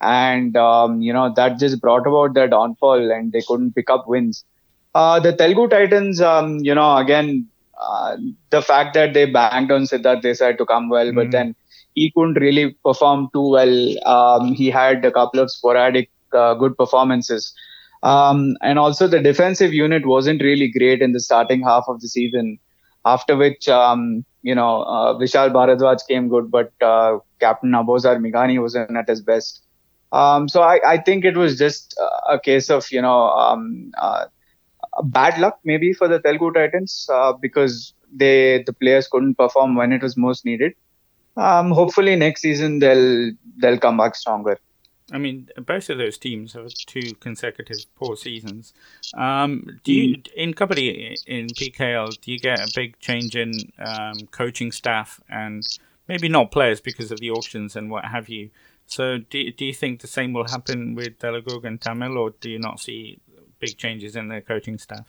and 0.00 0.56
um, 0.56 1.02
you 1.02 1.12
know 1.12 1.32
that 1.34 1.58
just 1.58 1.80
brought 1.80 2.06
about 2.06 2.34
their 2.34 2.48
downfall, 2.48 3.10
and 3.10 3.32
they 3.32 3.42
couldn't 3.46 3.74
pick 3.74 3.90
up 3.90 4.08
wins. 4.08 4.44
Uh, 4.94 5.20
the 5.20 5.32
Telugu 5.32 5.68
Titans, 5.68 6.20
um, 6.20 6.58
you 6.58 6.74
know, 6.74 6.96
again, 6.96 7.46
uh, 7.80 8.16
the 8.50 8.62
fact 8.62 8.94
that 8.94 9.14
they 9.14 9.26
banked 9.26 9.70
on 9.70 9.82
Siddharth 9.82 10.22
Desai 10.22 10.56
to 10.58 10.66
come 10.66 10.88
well, 10.88 11.06
mm. 11.06 11.14
but 11.14 11.26
hmm. 11.26 11.30
then 11.30 11.56
he 12.00 12.12
couldn't 12.16 12.40
really 12.46 12.66
perform 12.88 13.28
too 13.34 13.48
well. 13.56 13.76
Um, 14.16 14.52
he 14.54 14.70
had 14.70 15.04
a 15.04 15.12
couple 15.12 15.40
of 15.40 15.50
sporadic 15.50 16.10
uh, 16.34 16.54
good 16.54 16.76
performances. 16.76 17.54
Um, 18.02 18.56
and 18.62 18.78
also 18.78 19.06
the 19.08 19.20
defensive 19.20 19.72
unit 19.72 20.06
wasn't 20.06 20.42
really 20.42 20.70
great 20.78 21.02
in 21.02 21.12
the 21.12 21.20
starting 21.20 21.62
half 21.62 21.84
of 21.88 22.00
the 22.00 22.08
season. 22.08 22.58
After 23.04 23.36
which, 23.36 23.68
um, 23.68 24.24
you 24.42 24.54
know, 24.54 24.82
uh, 24.82 25.14
Vishal 25.14 25.50
Bharadwaj 25.50 25.98
came 26.08 26.28
good, 26.28 26.50
but 26.50 26.72
uh, 26.82 27.18
Captain 27.40 27.70
Abozar 27.72 28.16
Mighani 28.18 28.60
wasn't 28.60 28.90
at 28.90 29.08
his 29.08 29.20
best. 29.22 29.62
Um, 30.12 30.48
so 30.48 30.62
I, 30.62 30.80
I 30.86 30.98
think 30.98 31.24
it 31.24 31.36
was 31.36 31.58
just 31.58 31.98
a 32.28 32.38
case 32.38 32.70
of 32.70 32.90
you 32.90 33.00
know 33.00 33.28
um, 33.30 33.90
uh, 34.00 34.26
bad 35.04 35.38
luck 35.38 35.58
maybe 35.64 35.92
for 35.92 36.08
the 36.08 36.20
Telugu 36.20 36.52
Titans 36.52 37.08
uh, 37.12 37.32
because 37.46 37.94
they 38.22 38.62
the 38.66 38.72
players 38.72 39.08
couldn't 39.08 39.36
perform 39.36 39.74
when 39.76 39.92
it 39.92 40.02
was 40.02 40.16
most 40.16 40.44
needed. 40.44 40.72
Um, 41.40 41.70
hopefully 41.70 42.16
next 42.16 42.42
season 42.42 42.80
they'll 42.80 43.32
they'll 43.56 43.78
come 43.78 43.96
back 43.96 44.14
stronger. 44.14 44.58
I 45.12 45.18
mean, 45.18 45.48
both 45.66 45.88
of 45.90 45.98
those 45.98 46.18
teams 46.18 46.52
have 46.52 46.72
two 46.86 47.14
consecutive 47.14 47.78
poor 47.96 48.14
seasons. 48.16 48.74
Um, 49.14 49.80
do 49.82 49.92
you 49.92 50.22
in 50.36 50.54
Kabaddi 50.54 51.16
in 51.26 51.46
PKL? 51.48 52.20
Do 52.20 52.30
you 52.30 52.38
get 52.38 52.60
a 52.60 52.70
big 52.76 52.98
change 53.00 53.34
in 53.34 53.52
um, 53.78 54.28
coaching 54.30 54.70
staff 54.70 55.20
and 55.28 55.66
maybe 56.06 56.28
not 56.28 56.52
players 56.52 56.80
because 56.80 57.10
of 57.10 57.18
the 57.18 57.30
auctions 57.30 57.74
and 57.74 57.90
what 57.90 58.04
have 58.04 58.28
you? 58.28 58.50
So 58.86 59.18
do, 59.18 59.50
do 59.52 59.64
you 59.64 59.72
think 59.72 60.00
the 60.00 60.06
same 60.06 60.32
will 60.32 60.48
happen 60.48 60.94
with 60.94 61.18
Telugu 61.18 61.60
and 61.64 61.80
Tamil, 61.80 62.18
or 62.18 62.30
do 62.40 62.50
you 62.50 62.58
not 62.58 62.80
see 62.80 63.18
big 63.60 63.78
changes 63.78 64.14
in 64.14 64.28
their 64.28 64.40
coaching 64.42 64.78
staff? 64.78 65.06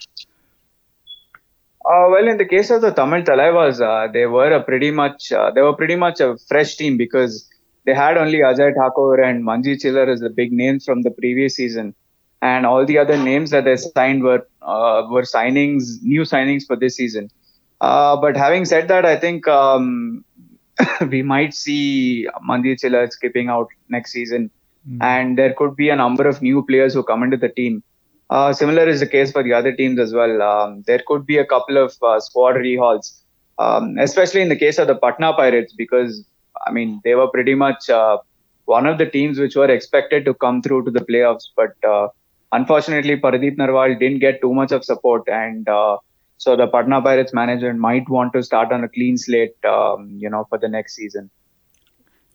Uh, 1.84 2.08
well, 2.12 2.28
in 2.28 2.38
the 2.38 2.46
case 2.46 2.70
of 2.70 2.82
the 2.82 2.92
Tamil 2.92 3.24
Thalaivas, 3.24 3.82
uh, 3.82 4.12
they 4.12 4.28
were 4.28 4.52
a 4.52 4.64
pretty 4.64 4.92
much 4.92 5.32
uh, 5.32 5.50
they 5.50 5.62
were 5.62 5.76
pretty 5.76 5.96
much 5.96 6.20
a 6.20 6.38
fresh 6.48 6.76
team 6.76 6.96
because 6.96 7.50
they 7.86 7.94
had 7.96 8.18
only 8.18 8.40
Ajay 8.40 8.74
Thakur 8.76 9.20
and 9.20 9.44
Manjeet 9.44 9.82
Chhillar 9.82 10.08
as 10.08 10.20
the 10.20 10.30
big 10.30 10.52
names 10.52 10.86
from 10.86 11.02
the 11.02 11.10
previous 11.10 11.56
season, 11.56 11.96
and 12.42 12.68
all 12.68 12.86
the 12.86 13.00
other 13.00 13.18
names 13.18 13.50
that 13.50 13.66
they 13.66 13.78
signed 13.78 14.22
were 14.22 14.48
uh, 14.62 15.08
were 15.10 15.24
signings, 15.24 16.04
new 16.04 16.22
signings 16.22 16.68
for 16.68 16.76
this 16.76 16.96
season. 16.96 17.32
Uh, 17.80 18.16
but 18.16 18.38
having 18.38 18.66
said 18.66 18.88
that, 18.90 19.04
I 19.04 19.18
think 19.18 19.48
um, 19.48 20.24
we 21.10 21.24
might 21.24 21.56
see 21.56 22.28
Manjeet 22.48 22.82
Chhillar 22.82 23.10
skipping 23.10 23.50
out 23.50 23.70
next 23.90 24.12
season, 24.12 24.52
mm. 24.88 25.00
and 25.02 25.36
there 25.36 25.56
could 25.56 25.76
be 25.76 25.90
a 25.90 25.96
number 25.96 26.28
of 26.28 26.44
new 26.44 26.64
players 26.64 26.94
who 26.94 27.02
come 27.02 27.24
into 27.24 27.38
the 27.38 27.50
team. 27.50 27.84
Uh, 28.32 28.54
similar 28.54 28.88
is 28.88 29.02
the 29.02 29.08
case 29.08 29.30
for 29.32 29.44
the 29.44 29.52
other 29.52 29.74
teams 29.74 30.00
as 30.00 30.14
well. 30.14 30.42
Um, 30.42 30.84
there 30.88 31.02
could 31.06 31.26
be 31.26 31.38
a 31.38 31.46
couple 31.46 31.78
of 31.78 31.94
uh, 32.02 32.18
squad 32.22 32.56
rehauls, 32.56 33.20
um, 33.60 33.98
especially 34.00 34.42
in 34.42 34.48
the 34.48 34.56
case 34.56 34.78
of 34.80 34.88
the 34.88 34.96
Patna 34.96 35.34
Pirates, 35.34 35.74
because 35.74 36.24
I 36.66 36.72
mean 36.72 37.02
they 37.04 37.16
were 37.16 37.28
pretty 37.28 37.56
much 37.56 37.90
uh, 37.90 38.20
one 38.66 38.86
of 38.86 38.98
the 38.98 39.06
teams 39.06 39.38
which 39.38 39.58
were 39.58 39.70
expected 39.70 40.24
to 40.26 40.34
come 40.34 40.62
through 40.62 40.86
to 40.86 40.92
the 40.92 41.02
playoffs, 41.02 41.48
but 41.58 41.76
uh, 41.84 42.08
unfortunately 42.54 43.18
Pardeep 43.18 43.58
Narwal 43.58 44.00
didn't 44.00 44.20
get 44.20 44.40
too 44.40 44.54
much 44.54 44.72
of 44.72 44.86
support, 44.86 45.28
and 45.28 45.68
uh, 45.68 45.98
so 46.38 46.56
the 46.56 46.68
Patna 46.68 47.02
Pirates 47.02 47.34
management 47.34 47.80
might 47.80 48.10
want 48.10 48.32
to 48.32 48.44
start 48.44 48.72
on 48.72 48.86
a 48.86 48.90
clean 48.90 49.18
slate, 49.18 49.58
um, 49.66 50.16
you 50.18 50.30
know, 50.30 50.46
for 50.50 50.58
the 50.58 50.70
next 50.70 50.96
season. 50.96 51.30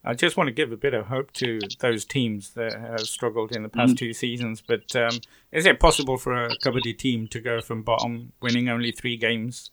I 0.09 0.15
just 0.15 0.37
want 0.37 0.47
to 0.47 0.53
give 0.53 0.71
a 0.71 0.77
bit 0.77 0.95
of 0.95 1.07
hope 1.07 1.33
to 1.33 1.59
those 1.81 2.05
teams 2.05 2.51
that 2.51 2.73
have 2.75 3.01
struggled 3.01 3.51
in 3.55 3.65
the 3.65 3.69
past 3.69 3.95
mm 3.95 3.99
two 3.99 4.13
seasons. 4.13 4.63
But 4.67 4.95
um, 4.95 5.19
is 5.51 5.67
it 5.67 5.81
possible 5.81 6.17
for 6.17 6.33
a 6.33 6.57
Kabaddi 6.59 6.97
team 6.97 7.27
to 7.29 7.41
go 7.41 7.61
from 7.61 7.83
bottom, 7.83 8.33
winning 8.41 8.69
only 8.69 8.93
three 8.93 9.17
games, 9.17 9.71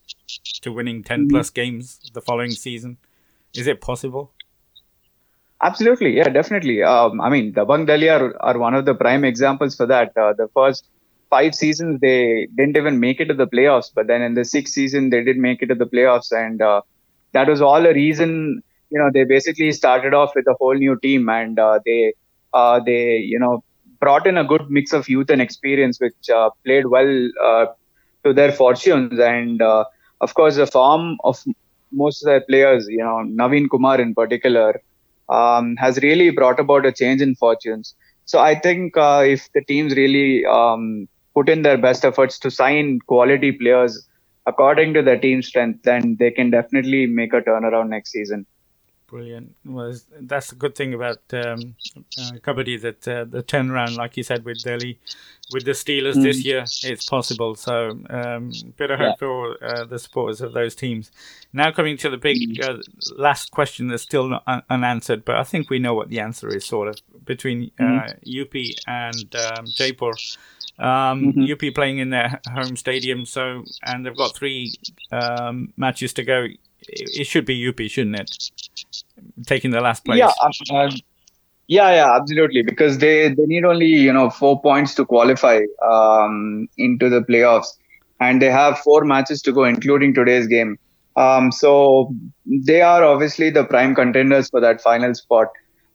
to 0.62 0.72
winning 0.72 1.04
10 1.04 1.26
mm 1.26 1.30
plus 1.30 1.50
games 1.50 2.00
the 2.12 2.20
following 2.20 2.50
season? 2.50 2.96
Is 3.54 3.68
it 3.68 3.80
possible? 3.80 4.32
Absolutely, 5.62 6.16
yeah, 6.16 6.28
definitely. 6.28 6.82
Um, 6.82 7.20
I 7.20 7.28
mean, 7.30 7.52
Dabang 7.52 7.86
Delhi 7.86 8.08
are, 8.08 8.34
are 8.42 8.58
one 8.58 8.74
of 8.74 8.86
the 8.86 8.94
prime 8.94 9.24
examples 9.24 9.76
for 9.76 9.86
that. 9.86 10.16
Uh, 10.16 10.32
the 10.32 10.48
first 10.52 10.88
five 11.30 11.54
seasons 11.54 12.00
they 12.00 12.48
didn't 12.56 12.76
even 12.76 12.98
make 12.98 13.20
it 13.20 13.26
to 13.26 13.34
the 13.34 13.46
playoffs, 13.46 13.90
but 13.94 14.08
then 14.08 14.20
in 14.20 14.34
the 14.34 14.44
sixth 14.44 14.74
season 14.74 15.10
they 15.10 15.22
did 15.22 15.36
make 15.36 15.62
it 15.62 15.66
to 15.66 15.74
the 15.76 15.86
playoffs, 15.86 16.32
and 16.32 16.60
uh, 16.60 16.82
that 17.32 17.48
was 17.48 17.62
all 17.62 17.86
a 17.86 17.94
reason. 17.94 18.62
You 18.94 19.00
know, 19.00 19.10
they 19.12 19.24
basically 19.24 19.72
started 19.72 20.14
off 20.14 20.32
with 20.36 20.46
a 20.48 20.54
whole 20.60 20.74
new 20.74 20.98
team, 21.00 21.28
and 21.28 21.58
uh, 21.58 21.80
they 21.84 22.14
uh, 22.52 22.80
they 22.80 23.18
you 23.18 23.38
know 23.38 23.64
brought 24.00 24.26
in 24.26 24.38
a 24.38 24.44
good 24.44 24.70
mix 24.70 24.92
of 24.92 25.08
youth 25.08 25.30
and 25.30 25.42
experience, 25.42 26.00
which 26.00 26.30
uh, 26.40 26.50
played 26.64 26.86
well 26.86 27.12
uh, 27.50 27.66
to 28.24 28.32
their 28.32 28.52
fortunes, 28.52 29.18
and 29.18 29.62
of 30.26 30.34
course 30.34 30.56
the 30.56 30.66
form 30.66 31.16
of 31.24 31.44
most 31.92 32.22
of 32.22 32.26
their 32.26 32.40
players, 32.40 32.86
you 32.88 32.98
know, 32.98 33.24
Naveen 33.40 33.68
Kumar 33.70 34.00
in 34.00 34.14
particular 34.14 34.80
um, 35.28 35.76
has 35.76 35.98
really 36.02 36.30
brought 36.30 36.60
about 36.60 36.86
a 36.86 36.92
change 36.92 37.20
in 37.22 37.34
fortunes. 37.36 37.94
So 38.26 38.38
I 38.40 38.54
think 38.58 38.96
uh, 38.96 39.22
if 39.26 39.48
the 39.54 39.62
teams 39.62 39.94
really 39.96 40.44
um, 40.46 41.08
put 41.34 41.48
in 41.48 41.62
their 41.62 41.78
best 41.78 42.04
efforts 42.04 42.38
to 42.40 42.50
sign 42.50 43.00
quality 43.06 43.52
players 43.52 44.06
according 44.46 44.94
to 44.94 45.02
their 45.02 45.18
team 45.18 45.42
strength, 45.42 45.82
then 45.84 46.16
they 46.18 46.30
can 46.30 46.50
definitely 46.50 47.06
make 47.06 47.32
a 47.32 47.40
turnaround 47.40 47.88
next 47.88 48.12
season. 48.12 48.46
Brilliant. 49.06 49.54
Well, 49.64 49.94
that's 50.20 50.50
a 50.52 50.54
good 50.54 50.74
thing 50.74 50.94
about 50.94 51.18
um, 51.32 51.76
uh, 52.18 52.32
Kabaddi 52.40 52.80
that 52.80 53.06
uh, 53.06 53.24
the 53.24 53.42
turnaround, 53.42 53.96
like 53.96 54.16
you 54.16 54.22
said, 54.22 54.44
with 54.44 54.62
Delhi, 54.62 54.98
with 55.52 55.64
the 55.64 55.72
Steelers 55.72 56.14
mm. 56.14 56.22
this 56.22 56.44
year, 56.44 56.64
it's 56.82 57.08
possible. 57.08 57.54
So, 57.54 57.98
um, 58.08 58.52
bit 58.76 58.90
of 58.90 58.98
hope 58.98 59.08
yeah. 59.08 59.14
for 59.16 59.62
uh, 59.62 59.84
the 59.84 59.98
supporters 59.98 60.40
of 60.40 60.54
those 60.54 60.74
teams. 60.74 61.10
Now, 61.52 61.70
coming 61.70 61.98
to 61.98 62.08
the 62.08 62.16
big 62.16 62.56
mm. 62.56 62.64
uh, 62.64 62.82
last 63.16 63.50
question 63.50 63.88
that's 63.88 64.02
still 64.02 64.26
not 64.26 64.42
un- 64.46 64.62
unanswered, 64.70 65.24
but 65.24 65.36
I 65.36 65.44
think 65.44 65.68
we 65.68 65.78
know 65.78 65.94
what 65.94 66.08
the 66.08 66.20
answer 66.20 66.48
is, 66.48 66.64
sort 66.64 66.88
of, 66.88 66.96
between 67.26 67.70
mm. 67.78 68.42
UP 68.42 68.78
and 68.86 69.36
um, 69.36 69.66
Jaipur. 69.66 70.12
Um, 70.76 71.32
mm-hmm. 71.34 71.68
UP 71.68 71.74
playing 71.74 71.98
in 71.98 72.10
their 72.10 72.40
home 72.52 72.76
stadium, 72.76 73.26
so 73.26 73.64
and 73.84 74.04
they've 74.04 74.16
got 74.16 74.34
three 74.34 74.72
um, 75.12 75.72
matches 75.76 76.12
to 76.14 76.24
go. 76.24 76.48
It, 76.88 77.26
should 77.26 77.44
be 77.44 77.68
UP, 77.68 77.80
shouldn't 77.88 78.20
it? 78.20 78.50
taking 79.46 79.70
the 79.70 79.80
last 79.80 80.04
place. 80.04 80.18
Yeah, 80.18 80.32
uh, 80.40 80.90
yeah, 81.66 81.90
yeah, 81.94 82.16
absolutely. 82.16 82.62
Because 82.62 82.98
they 82.98 83.28
they 83.28 83.46
need 83.46 83.64
only 83.64 83.86
you 83.86 84.12
know 84.12 84.30
four 84.30 84.60
points 84.60 84.94
to 84.96 85.04
qualify 85.04 85.62
um, 85.82 86.68
into 86.76 87.08
the 87.08 87.20
playoffs, 87.20 87.76
and 88.20 88.40
they 88.40 88.50
have 88.50 88.78
four 88.78 89.04
matches 89.04 89.42
to 89.42 89.52
go, 89.52 89.64
including 89.64 90.14
today's 90.14 90.46
game. 90.46 90.78
Um, 91.16 91.52
so 91.52 92.12
they 92.44 92.80
are 92.80 93.04
obviously 93.04 93.50
the 93.50 93.64
prime 93.64 93.94
contenders 93.94 94.50
for 94.50 94.60
that 94.60 94.80
final 94.80 95.14
spot. 95.14 95.48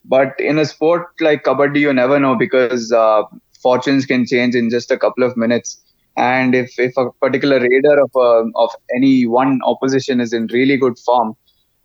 But 0.05 0.39
in 0.39 0.57
a 0.57 0.65
sport 0.65 1.07
like 1.19 1.43
kabaddi, 1.43 1.81
you 1.81 1.93
never 1.93 2.19
know 2.19 2.35
because 2.35 2.91
uh, 2.91 3.23
fortunes 3.61 4.05
can 4.05 4.25
change 4.25 4.55
in 4.55 4.69
just 4.69 4.91
a 4.91 4.97
couple 4.97 5.23
of 5.23 5.35
minutes. 5.35 5.81
And 6.19 6.53
if, 6.53 6.77
if 6.77 6.97
a 6.97 7.11
particular 7.21 7.59
raider 7.61 7.97
of 8.01 8.11
a, 8.15 8.49
of 8.55 8.71
any 8.93 9.25
one 9.25 9.59
opposition 9.63 10.19
is 10.19 10.33
in 10.33 10.47
really 10.47 10.75
good 10.75 10.99
form, 10.99 11.35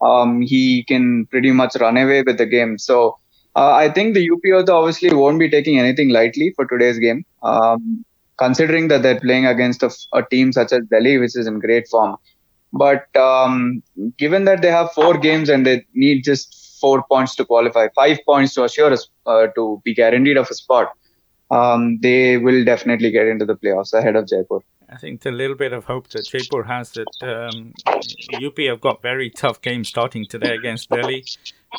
um, 0.03 0.43
he 0.43 0.83
can 0.85 1.27
pretty 1.27 1.53
much 1.53 1.77
run 1.81 1.97
away 1.97 2.23
with 2.23 2.39
the 2.39 2.47
game. 2.47 2.77
So 2.79 3.17
uh, 3.55 3.75
I 3.75 3.91
think 3.91 4.15
the 4.15 4.29
UP 4.29 4.69
obviously 4.69 5.15
won't 5.15 5.39
be 5.39 5.49
taking 5.49 5.79
anything 5.79 6.09
lightly 6.09 6.53
for 6.57 6.67
today's 6.67 6.99
game, 6.99 7.25
um, 7.45 8.05
considering 8.37 8.89
that 8.89 9.03
they're 9.03 9.21
playing 9.21 9.47
against 9.47 9.85
a, 9.85 9.91
a, 10.13 10.25
team 10.25 10.53
such 10.53 10.73
as 10.73 10.83
Delhi, 10.91 11.19
which 11.19 11.37
is 11.37 11.47
in 11.47 11.61
great 11.61 11.87
form. 11.87 12.17
But 12.73 13.07
um, 13.17 13.85
given 14.19 14.47
that 14.47 14.63
they 14.63 14.73
have 14.73 14.91
four 14.93 15.17
games 15.17 15.49
and 15.49 15.65
they 15.65 15.87
need 15.95 16.25
just 16.25 16.79
four 16.81 17.05
points 17.09 17.37
to 17.37 17.45
qualify, 17.45 17.87
five 17.95 18.19
points 18.27 18.55
to 18.55 18.65
assure 18.65 18.93
us 18.93 19.09
uh, 19.27 19.47
to 19.55 19.81
be 19.85 19.95
guaranteed 19.95 20.37
of 20.37 20.51
a 20.51 20.55
spot, 20.55 20.93
um, 21.51 21.99
they 22.01 22.37
will 22.37 22.65
definitely 22.65 23.11
get 23.11 23.27
into 23.27 23.45
the 23.45 23.57
playoffs 23.57 23.93
ahead 23.93 24.17
of 24.17 24.27
Jaipur. 24.27 24.61
I 24.89 24.97
think 24.97 25.23
the 25.23 25.33
little 25.33 25.57
bit 25.57 25.73
of 25.73 25.85
hope 25.85 26.09
that 26.11 26.27
Jaipur 26.27 26.65
has 26.65 26.93
that 26.93 27.09
um, 27.23 27.73
UP 28.45 28.59
have 28.59 28.81
got 28.81 29.03
very 29.03 29.31
tough 29.31 29.61
games 29.61 29.89
starting 29.89 30.27
today 30.27 30.55
against 30.55 30.89
Delhi. 30.89 31.25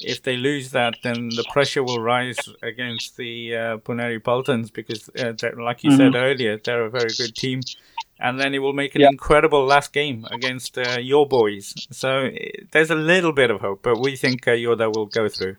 If 0.02 0.24
they 0.24 0.36
lose 0.36 0.72
that, 0.72 0.96
then 1.04 1.30
the 1.30 1.46
pressure 1.54 1.84
will 1.84 2.02
rise 2.02 2.38
against 2.62 3.16
the 3.16 3.56
uh, 3.56 3.78
Puneri 3.78 4.22
Paltans 4.22 4.74
because, 4.74 5.10
uh, 5.18 5.34
like 5.58 5.84
you 5.84 5.92
mm-hmm. 5.92 5.98
said 5.98 6.16
earlier, 6.16 6.58
they're 6.58 6.86
a 6.86 6.90
very 6.90 7.12
good 7.18 7.36
team. 7.36 7.62
And 8.20 8.40
then 8.40 8.54
it 8.54 8.60
will 8.60 8.74
make 8.74 8.96
an 8.96 9.02
yeah. 9.02 9.10
incredible 9.10 9.66
last 9.66 9.94
game 9.94 10.26
against 10.32 10.78
uh, 10.78 10.98
your 11.00 11.28
boys. 11.28 11.74
So 11.92 12.28
uh, 12.28 12.32
there's 12.72 12.90
a 12.90 12.96
little 12.96 13.34
bit 13.34 13.52
of 13.52 13.62
hope, 13.62 13.84
but 13.84 14.00
we 14.00 14.16
think 14.16 14.48
uh, 14.48 14.52
Yoddha 14.52 14.94
will 14.94 15.06
go 15.06 15.28
through. 15.28 15.58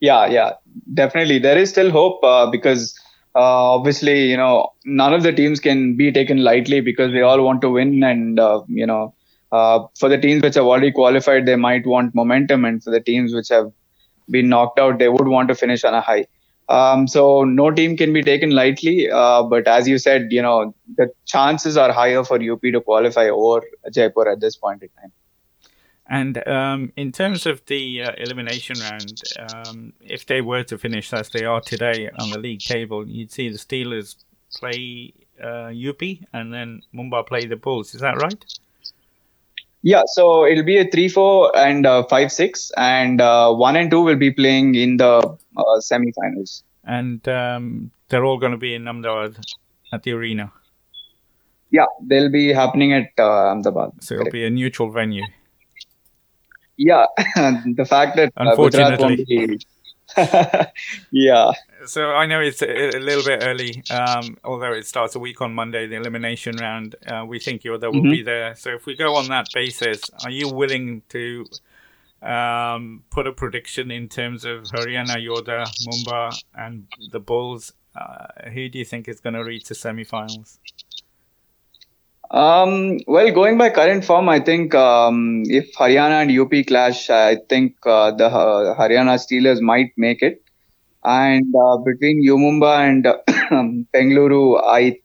Yeah, 0.00 0.26
yeah, 0.26 0.52
definitely. 0.92 1.38
There 1.38 1.56
is 1.56 1.70
still 1.70 1.90
hope 1.90 2.22
uh, 2.22 2.50
because 2.50 2.94
uh, 3.34 3.74
obviously, 3.74 4.28
you 4.30 4.36
know, 4.36 4.70
none 4.84 5.14
of 5.14 5.22
the 5.22 5.32
teams 5.32 5.60
can 5.60 5.96
be 5.96 6.12
taken 6.12 6.38
lightly 6.44 6.80
because 6.80 7.12
they 7.12 7.22
all 7.22 7.42
want 7.42 7.60
to 7.62 7.70
win. 7.70 8.02
And, 8.02 8.38
uh, 8.38 8.62
you 8.68 8.86
know, 8.86 9.14
uh, 9.52 9.86
for 9.98 10.08
the 10.08 10.18
teams 10.18 10.42
which 10.42 10.54
have 10.56 10.64
already 10.64 10.92
qualified, 10.92 11.46
they 11.46 11.56
might 11.56 11.86
want 11.86 12.14
momentum. 12.14 12.64
And 12.64 12.82
for 12.82 12.90
the 12.90 13.00
teams 13.00 13.34
which 13.34 13.48
have 13.48 13.72
been 14.30 14.48
knocked 14.48 14.78
out, 14.78 14.98
they 14.98 15.08
would 15.08 15.28
want 15.28 15.48
to 15.48 15.54
finish 15.54 15.84
on 15.84 15.94
a 15.94 16.00
high. 16.00 16.26
Um, 16.68 17.06
so 17.06 17.44
no 17.44 17.70
team 17.70 17.96
can 17.96 18.12
be 18.12 18.22
taken 18.22 18.50
lightly. 18.50 19.10
Uh, 19.10 19.42
but 19.42 19.68
as 19.68 19.86
you 19.88 19.98
said, 19.98 20.28
you 20.30 20.42
know, 20.42 20.74
the 20.96 21.10
chances 21.26 21.76
are 21.76 21.92
higher 21.92 22.24
for 22.24 22.36
UP 22.42 22.62
to 22.62 22.80
qualify 22.80 23.28
over 23.28 23.62
Jaipur 23.92 24.28
at 24.28 24.40
this 24.40 24.56
point 24.56 24.82
in 24.82 24.88
time. 25.00 25.12
And 26.08 26.46
um, 26.46 26.92
in 26.96 27.12
terms 27.12 27.46
of 27.46 27.64
the 27.66 28.02
uh, 28.02 28.12
elimination 28.18 28.76
round, 28.78 29.22
um, 29.38 29.92
if 30.00 30.26
they 30.26 30.42
were 30.42 30.62
to 30.64 30.76
finish 30.76 31.12
as 31.12 31.30
they 31.30 31.44
are 31.44 31.60
today 31.60 32.10
on 32.18 32.30
the 32.30 32.38
league 32.38 32.60
table, 32.60 33.08
you'd 33.08 33.32
see 33.32 33.48
the 33.48 33.58
Steelers 33.58 34.16
play 34.54 35.14
uh, 35.42 35.72
UP 35.72 36.02
and 36.32 36.52
then 36.52 36.82
Mumbai 36.94 37.26
play 37.26 37.46
the 37.46 37.56
Bulls. 37.56 37.94
Is 37.94 38.02
that 38.02 38.16
right? 38.18 38.44
Yeah, 39.82 40.02
so 40.06 40.46
it'll 40.46 40.64
be 40.64 40.78
a 40.78 40.90
3 40.90 41.08
4 41.08 41.58
and 41.58 41.86
uh, 41.86 42.04
5 42.04 42.32
6, 42.32 42.72
and 42.76 43.20
uh, 43.20 43.52
1 43.52 43.76
and 43.76 43.90
2 43.90 44.00
will 44.00 44.16
be 44.16 44.30
playing 44.30 44.74
in 44.74 44.96
the 44.96 45.36
uh, 45.56 45.80
semi 45.80 46.12
finals. 46.12 46.64
And 46.84 47.26
um, 47.28 47.90
they're 48.08 48.24
all 48.24 48.38
going 48.38 48.52
to 48.52 48.58
be 48.58 48.74
in 48.74 48.88
Ahmedabad 48.88 49.38
at 49.92 50.02
the 50.02 50.12
arena? 50.12 50.52
Yeah, 51.70 51.86
they'll 52.02 52.30
be 52.30 52.52
happening 52.52 52.92
at 52.92 53.10
uh, 53.18 53.50
Ahmedabad. 53.52 53.92
So 54.00 54.14
it'll 54.14 54.30
be 54.30 54.44
a 54.44 54.50
neutral 54.50 54.90
venue 54.90 55.24
yeah, 56.76 57.06
the 57.16 57.86
fact 57.88 58.16
that 58.16 58.32
uh, 58.36 58.50
unfortunately. 58.50 59.58
yeah. 61.10 61.52
So 61.86 62.10
I 62.10 62.26
know 62.26 62.40
it's 62.40 62.62
a, 62.62 62.96
a 62.96 63.00
little 63.00 63.24
bit 63.24 63.42
early, 63.42 63.82
um, 63.90 64.36
although 64.44 64.72
it 64.72 64.86
starts 64.86 65.14
a 65.14 65.18
week 65.18 65.40
on 65.40 65.54
Monday, 65.54 65.86
the 65.86 65.96
elimination 65.96 66.56
round. 66.56 66.94
Uh, 67.06 67.24
we 67.26 67.38
think 67.38 67.62
Yoddha 67.62 67.92
will 67.92 68.00
mm-hmm. 68.00 68.10
be 68.10 68.22
there. 68.22 68.54
So 68.54 68.70
if 68.70 68.86
we 68.86 68.96
go 68.96 69.16
on 69.16 69.28
that 69.28 69.46
basis, 69.54 70.02
are 70.24 70.30
you 70.30 70.48
willing 70.52 71.02
to 71.10 71.46
um, 72.22 73.02
put 73.10 73.26
a 73.26 73.32
prediction 73.32 73.90
in 73.90 74.08
terms 74.08 74.44
of 74.44 74.64
Haryana, 74.64 75.16
Yoddha, 75.16 75.66
Mumbai, 75.86 76.42
and 76.54 76.86
the 77.10 77.20
Bulls? 77.20 77.72
Uh, 77.96 78.50
who 78.50 78.68
do 78.68 78.78
you 78.78 78.84
think 78.84 79.08
is 79.08 79.20
going 79.20 79.34
to 79.34 79.44
reach 79.44 79.68
the 79.68 79.74
semi-finals? 79.74 80.58
Um, 82.30 82.98
well, 83.06 83.30
going 83.32 83.58
by 83.58 83.70
current 83.70 84.04
form, 84.04 84.28
I 84.28 84.40
think 84.40 84.74
um, 84.74 85.42
if 85.46 85.72
Haryana 85.74 86.22
and 86.22 86.38
UP 86.38 86.66
clash, 86.66 87.10
I 87.10 87.36
think 87.48 87.76
uh, 87.86 88.10
the 88.12 88.26
uh, 88.26 88.76
Haryana 88.76 89.18
Steelers 89.18 89.60
might 89.60 89.92
make 89.96 90.22
it. 90.22 90.42
And 91.04 91.54
uh, 91.54 91.76
between 91.78 92.24
Mumbai 92.26 92.88
and 92.88 93.86
Bengaluru, 93.94 94.60
I 94.64 94.96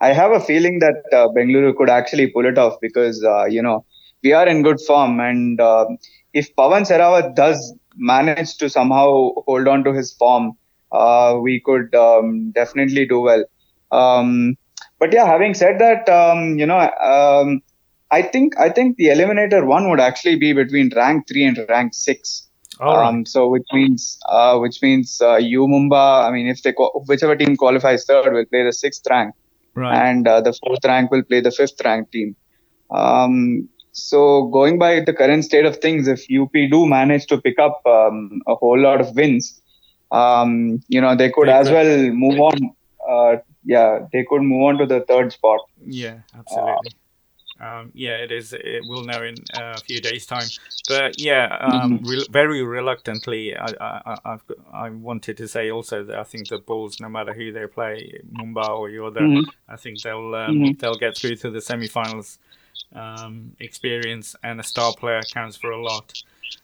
I 0.00 0.12
have 0.12 0.32
a 0.32 0.40
feeling 0.40 0.78
that 0.80 1.02
uh, 1.12 1.28
Bengaluru 1.28 1.74
could 1.74 1.90
actually 1.90 2.28
pull 2.28 2.46
it 2.46 2.58
off 2.58 2.74
because 2.80 3.24
uh, 3.24 3.46
you 3.46 3.62
know 3.62 3.84
we 4.22 4.32
are 4.32 4.46
in 4.46 4.62
good 4.62 4.80
form, 4.80 5.20
and 5.20 5.60
uh, 5.60 5.86
if 6.34 6.54
Pawan 6.54 6.82
Sehrawat 6.86 7.34
does 7.34 7.74
manage 7.96 8.58
to 8.58 8.68
somehow 8.68 9.30
hold 9.46 9.66
on 9.66 9.84
to 9.84 9.92
his 9.94 10.12
form, 10.12 10.52
we 11.42 11.60
could 11.64 11.94
um, 11.94 12.52
definitely 12.52 13.06
do 13.06 13.20
well. 13.20 13.44
But 14.98 15.12
yeah, 15.12 15.26
having 15.26 15.54
said 15.54 15.78
that, 15.78 16.08
um, 16.08 16.58
you 16.58 16.66
know, 16.66 16.78
um, 16.78 17.62
I 18.10 18.22
think 18.22 18.58
I 18.58 18.68
think 18.70 18.96
the 18.96 19.06
eliminator 19.06 19.66
one 19.66 19.88
would 19.90 20.00
actually 20.00 20.36
be 20.36 20.52
between 20.52 20.90
rank 20.94 21.28
three 21.28 21.44
and 21.44 21.58
rank 21.68 21.94
six. 21.94 22.48
Um, 22.80 23.26
so 23.26 23.48
which 23.48 23.66
means 23.72 24.18
uh, 24.28 24.56
which 24.58 24.80
means 24.82 25.20
uh, 25.20 25.36
U 25.36 25.66
Mumba. 25.66 26.26
I 26.26 26.30
mean, 26.30 26.46
if 26.46 26.62
they 26.62 26.72
whichever 27.06 27.34
team 27.34 27.56
qualifies 27.56 28.04
third 28.04 28.32
will 28.32 28.44
play 28.44 28.62
the 28.62 28.72
sixth 28.72 29.02
rank, 29.10 29.34
right. 29.74 30.08
and 30.08 30.28
uh, 30.28 30.40
the 30.40 30.52
fourth 30.52 30.84
rank 30.84 31.10
will 31.10 31.24
play 31.24 31.40
the 31.40 31.50
fifth 31.50 31.80
rank 31.84 32.10
team. 32.12 32.36
Um, 32.90 33.68
so 33.90 34.46
going 34.46 34.78
by 34.78 35.00
the 35.00 35.12
current 35.12 35.44
state 35.44 35.64
of 35.64 35.78
things, 35.78 36.06
if 36.06 36.24
UP 36.30 36.52
do 36.52 36.86
manage 36.86 37.26
to 37.26 37.40
pick 37.40 37.58
up 37.58 37.80
um, 37.84 38.40
a 38.46 38.54
whole 38.54 38.78
lot 38.78 39.00
of 39.00 39.14
wins, 39.16 39.60
um, 40.12 40.80
you 40.88 41.00
know 41.00 41.16
they 41.16 41.30
could 41.30 41.48
as 41.48 41.70
well 41.70 42.10
move 42.12 42.38
on 42.38 42.74
uh, 43.08 43.36
yeah, 43.64 44.06
they 44.12 44.24
could 44.24 44.42
move 44.42 44.62
on 44.64 44.78
to 44.78 44.86
the 44.86 45.00
third 45.00 45.32
spot. 45.32 45.60
Yeah, 45.84 46.20
absolutely. 46.36 46.92
Um, 47.60 47.90
yeah, 47.92 48.16
it 48.18 48.30
is. 48.30 48.52
It, 48.52 48.82
we'll 48.86 49.04
know 49.04 49.22
in 49.22 49.34
uh, 49.54 49.74
a 49.76 49.80
few 49.80 50.00
days' 50.00 50.26
time. 50.26 50.46
But 50.88 51.20
yeah, 51.20 51.58
um, 51.60 51.98
mm-hmm. 51.98 52.08
re- 52.08 52.26
very 52.30 52.62
reluctantly, 52.62 53.56
I, 53.56 53.66
I, 53.80 54.18
I've, 54.24 54.44
I, 54.72 54.90
wanted 54.90 55.36
to 55.38 55.48
say 55.48 55.70
also 55.70 56.04
that 56.04 56.18
I 56.18 56.22
think 56.22 56.48
the 56.48 56.58
Bulls, 56.58 57.00
no 57.00 57.08
matter 57.08 57.32
who 57.32 57.50
they 57.52 57.66
play, 57.66 58.20
Mumbai 58.32 58.68
or 58.68 58.88
Yoddha, 58.88 59.18
mm-hmm. 59.18 59.50
I 59.68 59.76
think 59.76 60.00
they'll 60.02 60.34
um, 60.36 60.54
mm-hmm. 60.54 60.78
they'll 60.78 60.94
get 60.94 61.16
through 61.16 61.36
to 61.36 61.50
the 61.50 61.60
semi-finals. 61.60 62.38
Um, 62.94 63.54
experience 63.60 64.34
and 64.42 64.60
a 64.60 64.62
star 64.62 64.94
player 64.94 65.20
counts 65.34 65.58
for 65.58 65.72
a 65.72 65.82
lot. 65.82 66.22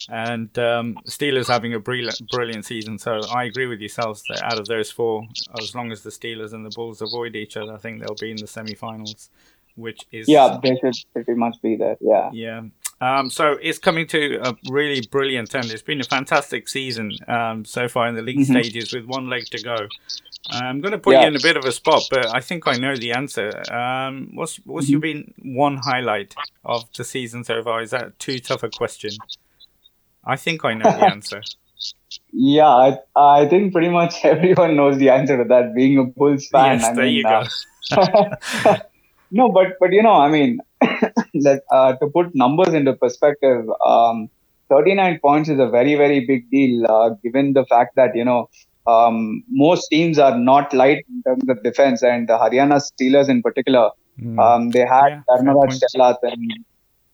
And 0.08 0.56
um, 0.58 0.98
Steelers 1.06 1.48
having 1.48 1.74
a 1.74 1.80
brilliant, 1.80 2.20
brilliant 2.30 2.64
season. 2.64 2.98
So 2.98 3.20
I 3.34 3.44
agree 3.44 3.66
with 3.66 3.80
yourselves 3.80 4.22
that 4.28 4.42
out 4.42 4.58
of 4.58 4.66
those 4.66 4.90
four, 4.90 5.26
as 5.58 5.74
long 5.74 5.92
as 5.92 6.02
the 6.02 6.10
Steelers 6.10 6.52
and 6.52 6.64
the 6.64 6.70
Bulls 6.70 7.02
avoid 7.02 7.36
each 7.36 7.56
other, 7.56 7.72
I 7.72 7.78
think 7.78 8.00
they'll 8.00 8.16
be 8.16 8.30
in 8.30 8.36
the 8.36 8.46
semi-finals 8.46 9.30
which 9.76 10.02
is 10.12 10.28
yeah, 10.28 10.58
they 10.62 10.76
should 10.76 10.94
pretty 11.12 11.34
much 11.34 11.56
be 11.62 11.76
there. 11.76 11.96
Yeah, 12.00 12.30
yeah. 12.32 12.62
Um, 13.00 13.28
so 13.28 13.58
it's 13.60 13.78
coming 13.78 14.06
to 14.08 14.38
a 14.42 14.56
really 14.70 15.02
brilliant 15.10 15.54
end. 15.54 15.70
It's 15.70 15.82
been 15.82 16.00
a 16.00 16.04
fantastic 16.04 16.68
season 16.68 17.12
um, 17.28 17.64
so 17.64 17.88
far 17.88 18.06
in 18.06 18.14
the 18.14 18.22
league 18.22 18.38
mm-hmm. 18.38 18.60
stages 18.60 18.94
with 18.94 19.04
one 19.04 19.28
leg 19.28 19.46
to 19.46 19.62
go. 19.62 19.76
I'm 20.50 20.80
going 20.80 20.92
to 20.92 20.98
put 20.98 21.14
yeah. 21.14 21.22
you 21.22 21.28
in 21.28 21.36
a 21.36 21.40
bit 21.40 21.56
of 21.56 21.64
a 21.64 21.72
spot, 21.72 22.02
but 22.10 22.34
I 22.34 22.40
think 22.40 22.68
I 22.68 22.76
know 22.76 22.96
the 22.96 23.12
answer. 23.12 23.50
Um, 23.72 24.30
what's 24.34 24.56
what's 24.64 24.86
mm-hmm. 24.86 24.92
your 24.92 25.00
been 25.00 25.34
one 25.42 25.78
highlight 25.78 26.34
of 26.64 26.84
the 26.96 27.04
season 27.04 27.44
so 27.44 27.62
far? 27.62 27.82
Is 27.82 27.90
that 27.90 28.18
too 28.18 28.38
tough 28.38 28.62
a 28.62 28.68
question? 28.68 29.10
I 30.26 30.36
think 30.36 30.64
I 30.64 30.74
know 30.74 30.90
the 30.90 31.10
answer. 31.10 31.42
Yeah, 32.32 32.68
I, 32.68 32.98
I 33.16 33.46
think 33.46 33.72
pretty 33.72 33.88
much 33.88 34.24
everyone 34.24 34.76
knows 34.76 34.98
the 34.98 35.10
answer 35.10 35.36
to 35.36 35.44
that. 35.44 35.74
Being 35.74 35.98
a 35.98 36.04
Bulls 36.04 36.48
fan, 36.48 36.78
yes, 36.78 36.84
I 36.84 36.94
there 36.94 37.04
mean, 37.04 37.14
you 37.14 37.26
uh, 37.26 37.46
go. 38.64 38.76
No, 39.30 39.48
but 39.50 39.78
but 39.80 39.92
you 39.92 40.02
know, 40.02 40.14
I 40.14 40.28
mean, 40.30 40.58
that, 40.80 41.62
uh, 41.72 41.94
to 41.94 42.06
put 42.06 42.34
numbers 42.34 42.72
into 42.72 42.92
perspective, 42.92 43.66
um, 43.84 44.28
39 44.70 45.18
points 45.20 45.48
is 45.48 45.58
a 45.58 45.66
very 45.66 45.96
very 45.96 46.24
big 46.24 46.48
deal, 46.50 46.86
uh, 46.88 47.10
given 47.22 47.52
the 47.52 47.64
fact 47.66 47.96
that 47.96 48.14
you 48.14 48.24
know 48.24 48.48
um, 48.86 49.42
most 49.48 49.88
teams 49.88 50.20
are 50.20 50.38
not 50.38 50.72
light 50.72 51.04
in 51.08 51.22
terms 51.24 51.48
of 51.48 51.62
defense, 51.64 52.02
and 52.02 52.28
the 52.28 52.34
Haryana 52.34 52.80
Steelers 52.80 53.28
in 53.28 53.42
particular, 53.42 53.90
mm. 54.20 54.38
um, 54.38 54.70
they 54.70 54.86
had 54.86 55.08
yeah, 55.08 55.22
Dharmaraj 55.28 55.80
and 56.22 56.64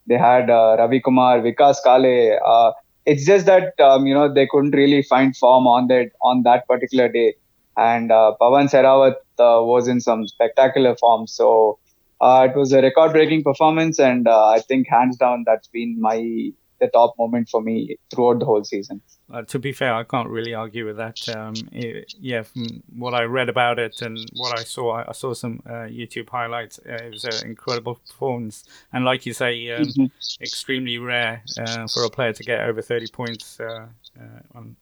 they 0.06 0.18
had 0.18 0.50
uh, 0.50 0.76
Ravi 0.78 1.00
Kumar, 1.00 1.40
Vikas 1.40 1.76
Kale. 1.82 2.38
Uh, 2.44 2.72
it's 3.06 3.24
just 3.24 3.46
that 3.46 3.78
um, 3.80 4.06
you 4.06 4.14
know 4.14 4.32
they 4.32 4.46
couldn't 4.46 4.72
really 4.72 5.02
find 5.02 5.36
form 5.36 5.66
on 5.66 5.88
that 5.88 6.10
on 6.22 6.42
that 6.44 6.66
particular 6.68 7.08
day, 7.08 7.34
and 7.76 8.12
uh, 8.12 8.34
Pawan 8.40 8.70
Sehrawat 8.70 9.14
uh, 9.38 9.62
was 9.64 9.88
in 9.88 10.00
some 10.00 10.26
spectacular 10.26 10.96
form. 10.96 11.26
So 11.26 11.78
uh, 12.20 12.48
it 12.50 12.56
was 12.56 12.72
a 12.72 12.82
record-breaking 12.82 13.42
performance, 13.42 13.98
and 13.98 14.28
uh, 14.28 14.48
I 14.48 14.60
think 14.60 14.88
hands 14.88 15.16
down 15.16 15.44
that's 15.46 15.68
been 15.68 16.00
my 16.00 16.50
the 16.80 16.88
top 16.88 17.14
moment 17.18 17.48
for 17.48 17.60
me 17.60 17.96
throughout 18.10 18.38
the 18.40 18.46
whole 18.46 18.64
season. 18.64 19.00
Uh, 19.32 19.42
to 19.42 19.58
be 19.58 19.72
fair, 19.72 19.94
I 19.94 20.02
can't 20.02 20.28
really 20.28 20.54
argue 20.54 20.86
with 20.86 20.96
that. 20.96 21.28
Um, 21.28 21.54
it, 21.70 22.14
yeah, 22.18 22.42
from 22.42 22.82
what 22.96 23.14
I 23.14 23.22
read 23.22 23.48
about 23.48 23.78
it 23.78 24.02
and 24.02 24.18
what 24.34 24.58
I 24.58 24.64
saw, 24.64 24.96
I, 24.96 25.04
I 25.08 25.12
saw 25.12 25.34
some 25.34 25.62
uh, 25.66 25.86
YouTube 25.86 26.28
highlights. 26.28 26.80
Uh, 26.80 26.94
it 26.94 27.10
was 27.12 27.24
an 27.24 27.46
incredible 27.46 27.94
performance, 27.94 28.64
and 28.92 29.04
like 29.04 29.26
you 29.26 29.32
say, 29.32 29.70
um, 29.70 29.84
mm-hmm. 29.84 30.42
extremely 30.42 30.98
rare 30.98 31.42
uh, 31.60 31.86
for 31.86 32.04
a 32.04 32.10
player 32.10 32.32
to 32.32 32.42
get 32.42 32.60
over 32.60 32.82
30 32.82 33.06
points 33.12 33.60
uh, 33.60 33.86
uh, 34.18 34.58
on 34.58 34.76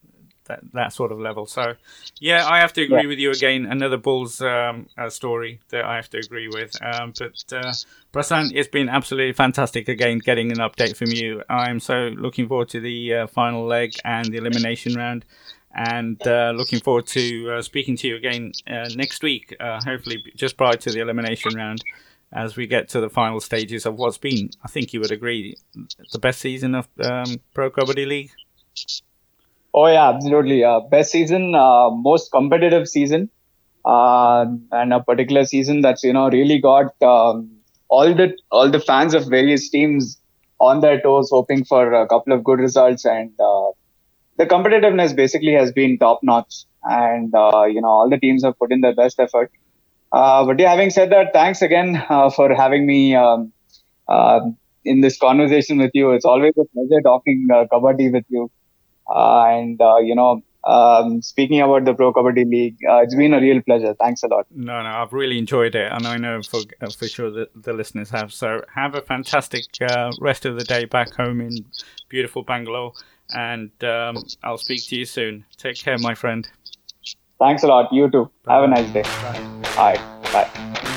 that 0.48 0.60
that 0.72 0.92
sort 0.92 1.12
of 1.12 1.18
level. 1.18 1.46
So, 1.46 1.74
yeah, 2.20 2.46
I 2.46 2.58
have 2.58 2.72
to 2.74 2.82
agree 2.82 3.02
yeah. 3.02 3.08
with 3.08 3.18
you 3.18 3.30
again. 3.30 3.66
Another 3.66 3.96
Bulls 3.96 4.40
um, 4.40 4.88
uh, 4.96 5.08
story 5.10 5.60
that 5.68 5.84
I 5.84 5.96
have 5.96 6.10
to 6.10 6.18
agree 6.18 6.48
with. 6.48 6.76
Um, 6.82 7.12
but 7.18 7.44
uh, 7.52 7.72
Prasen, 8.12 8.50
it's 8.54 8.68
been 8.68 8.88
absolutely 8.88 9.32
fantastic 9.32 9.88
again 9.88 10.18
getting 10.18 10.50
an 10.50 10.58
update 10.58 10.96
from 10.96 11.10
you. 11.10 11.42
I'm 11.48 11.80
so 11.80 12.10
looking 12.16 12.48
forward 12.48 12.68
to 12.70 12.80
the 12.80 13.14
uh, 13.14 13.26
final 13.26 13.64
leg 13.64 13.94
and 14.04 14.26
the 14.26 14.38
elimination 14.38 14.94
round. 14.94 15.24
And 15.74 16.20
uh, 16.26 16.52
looking 16.56 16.80
forward 16.80 17.06
to 17.08 17.52
uh, 17.52 17.62
speaking 17.62 17.96
to 17.98 18.08
you 18.08 18.16
again 18.16 18.52
uh, 18.66 18.88
next 18.96 19.22
week, 19.22 19.54
uh, 19.60 19.80
hopefully 19.84 20.24
just 20.34 20.56
prior 20.56 20.76
to 20.76 20.90
the 20.90 21.00
elimination 21.00 21.54
round, 21.54 21.84
as 22.32 22.56
we 22.56 22.66
get 22.66 22.88
to 22.90 23.00
the 23.00 23.10
final 23.10 23.40
stages 23.40 23.86
of 23.86 23.94
what's 23.94 24.18
been, 24.18 24.50
I 24.64 24.68
think 24.68 24.92
you 24.92 25.00
would 25.00 25.12
agree, 25.12 25.56
the 26.12 26.18
best 26.18 26.40
season 26.40 26.74
of 26.74 26.88
um, 27.00 27.40
Pro 27.54 27.70
Kabaddi 27.70 28.06
League. 28.06 28.32
Oh 29.74 29.86
yeah, 29.86 30.08
absolutely. 30.08 30.64
Uh, 30.64 30.80
best 30.80 31.10
season, 31.12 31.54
uh, 31.54 31.90
most 31.90 32.30
competitive 32.32 32.88
season, 32.88 33.30
uh, 33.84 34.46
and 34.72 34.92
a 34.92 35.00
particular 35.02 35.44
season 35.44 35.80
that's 35.82 36.02
you 36.02 36.12
know 36.12 36.28
really 36.30 36.58
got 36.60 37.00
um, 37.02 37.50
all 37.88 38.14
the 38.14 38.36
all 38.50 38.70
the 38.70 38.80
fans 38.80 39.14
of 39.14 39.26
various 39.28 39.68
teams 39.70 40.18
on 40.60 40.80
their 40.80 41.00
toes, 41.00 41.30
hoping 41.30 41.64
for 41.64 41.92
a 41.92 42.06
couple 42.08 42.32
of 42.32 42.44
good 42.44 42.58
results, 42.60 43.04
and 43.04 43.30
uh, 43.40 43.70
the 44.38 44.46
competitiveness 44.46 45.14
basically 45.16 45.52
has 45.52 45.72
been 45.72 45.98
top 45.98 46.20
notch, 46.22 46.64
and 46.84 47.34
uh, 47.34 47.64
you 47.64 47.80
know 47.82 47.88
all 47.88 48.10
the 48.10 48.18
teams 48.18 48.44
have 48.44 48.58
put 48.58 48.72
in 48.72 48.80
their 48.80 48.94
best 48.94 49.20
effort. 49.20 49.52
Uh, 50.12 50.44
but 50.44 50.58
yeah, 50.58 50.70
having 50.70 50.90
said 50.90 51.10
that, 51.12 51.32
thanks 51.32 51.62
again 51.62 52.02
for 52.36 52.54
having 52.54 52.86
me. 52.86 53.14
Um, 53.14 53.52
in 54.84 55.00
this 55.02 55.18
conversation 55.18 55.78
with 55.78 55.90
you, 55.94 56.12
it's 56.12 56.24
always 56.24 56.52
a 56.58 56.64
pleasure 56.74 57.00
talking 57.02 57.46
kabaddi 57.50 58.12
with 58.12 58.24
you. 58.28 58.50
Uh, 59.08 59.44
and 59.46 59.80
uh, 59.80 59.96
you 59.98 60.14
know, 60.14 60.42
um, 60.64 61.22
speaking 61.22 61.60
about 61.60 61.84
the 61.84 61.94
Pro 61.94 62.12
Kabaddi 62.12 62.48
League, 62.48 62.76
uh, 62.88 62.98
it's 62.98 63.14
been 63.14 63.32
a 63.32 63.40
real 63.40 63.62
pleasure. 63.62 63.94
Thanks 63.94 64.22
a 64.22 64.28
lot. 64.28 64.46
No, 64.50 64.82
no, 64.82 64.88
I've 64.88 65.12
really 65.12 65.38
enjoyed 65.38 65.74
it, 65.74 65.90
and 65.90 66.06
I 66.06 66.16
know 66.16 66.42
for 66.42 66.60
for 66.96 67.08
sure 67.08 67.30
that 67.30 67.50
the 67.54 67.72
listeners 67.72 68.10
have. 68.10 68.32
So 68.32 68.62
have 68.74 68.94
a 68.94 69.00
fantastic 69.00 69.64
uh, 69.80 70.12
rest 70.20 70.44
of 70.44 70.58
the 70.58 70.64
day 70.64 70.84
back 70.84 71.14
home 71.14 71.40
in 71.40 71.64
beautiful 72.08 72.42
Bangalore, 72.42 72.92
and 73.30 73.70
um, 73.82 74.18
I'll 74.42 74.58
speak 74.58 74.86
to 74.88 74.96
you 74.96 75.04
soon. 75.04 75.44
Take 75.56 75.76
care, 75.76 75.98
my 75.98 76.14
friend. 76.14 76.48
Thanks 77.38 77.62
a 77.62 77.68
lot. 77.68 77.92
You 77.92 78.10
too. 78.10 78.30
Bye. 78.44 78.54
Have 78.54 78.64
a 78.64 78.68
nice 78.68 78.92
day. 78.92 79.02
Bye. 79.02 79.60
Bye. 79.76 80.32
Bye. 80.32 80.87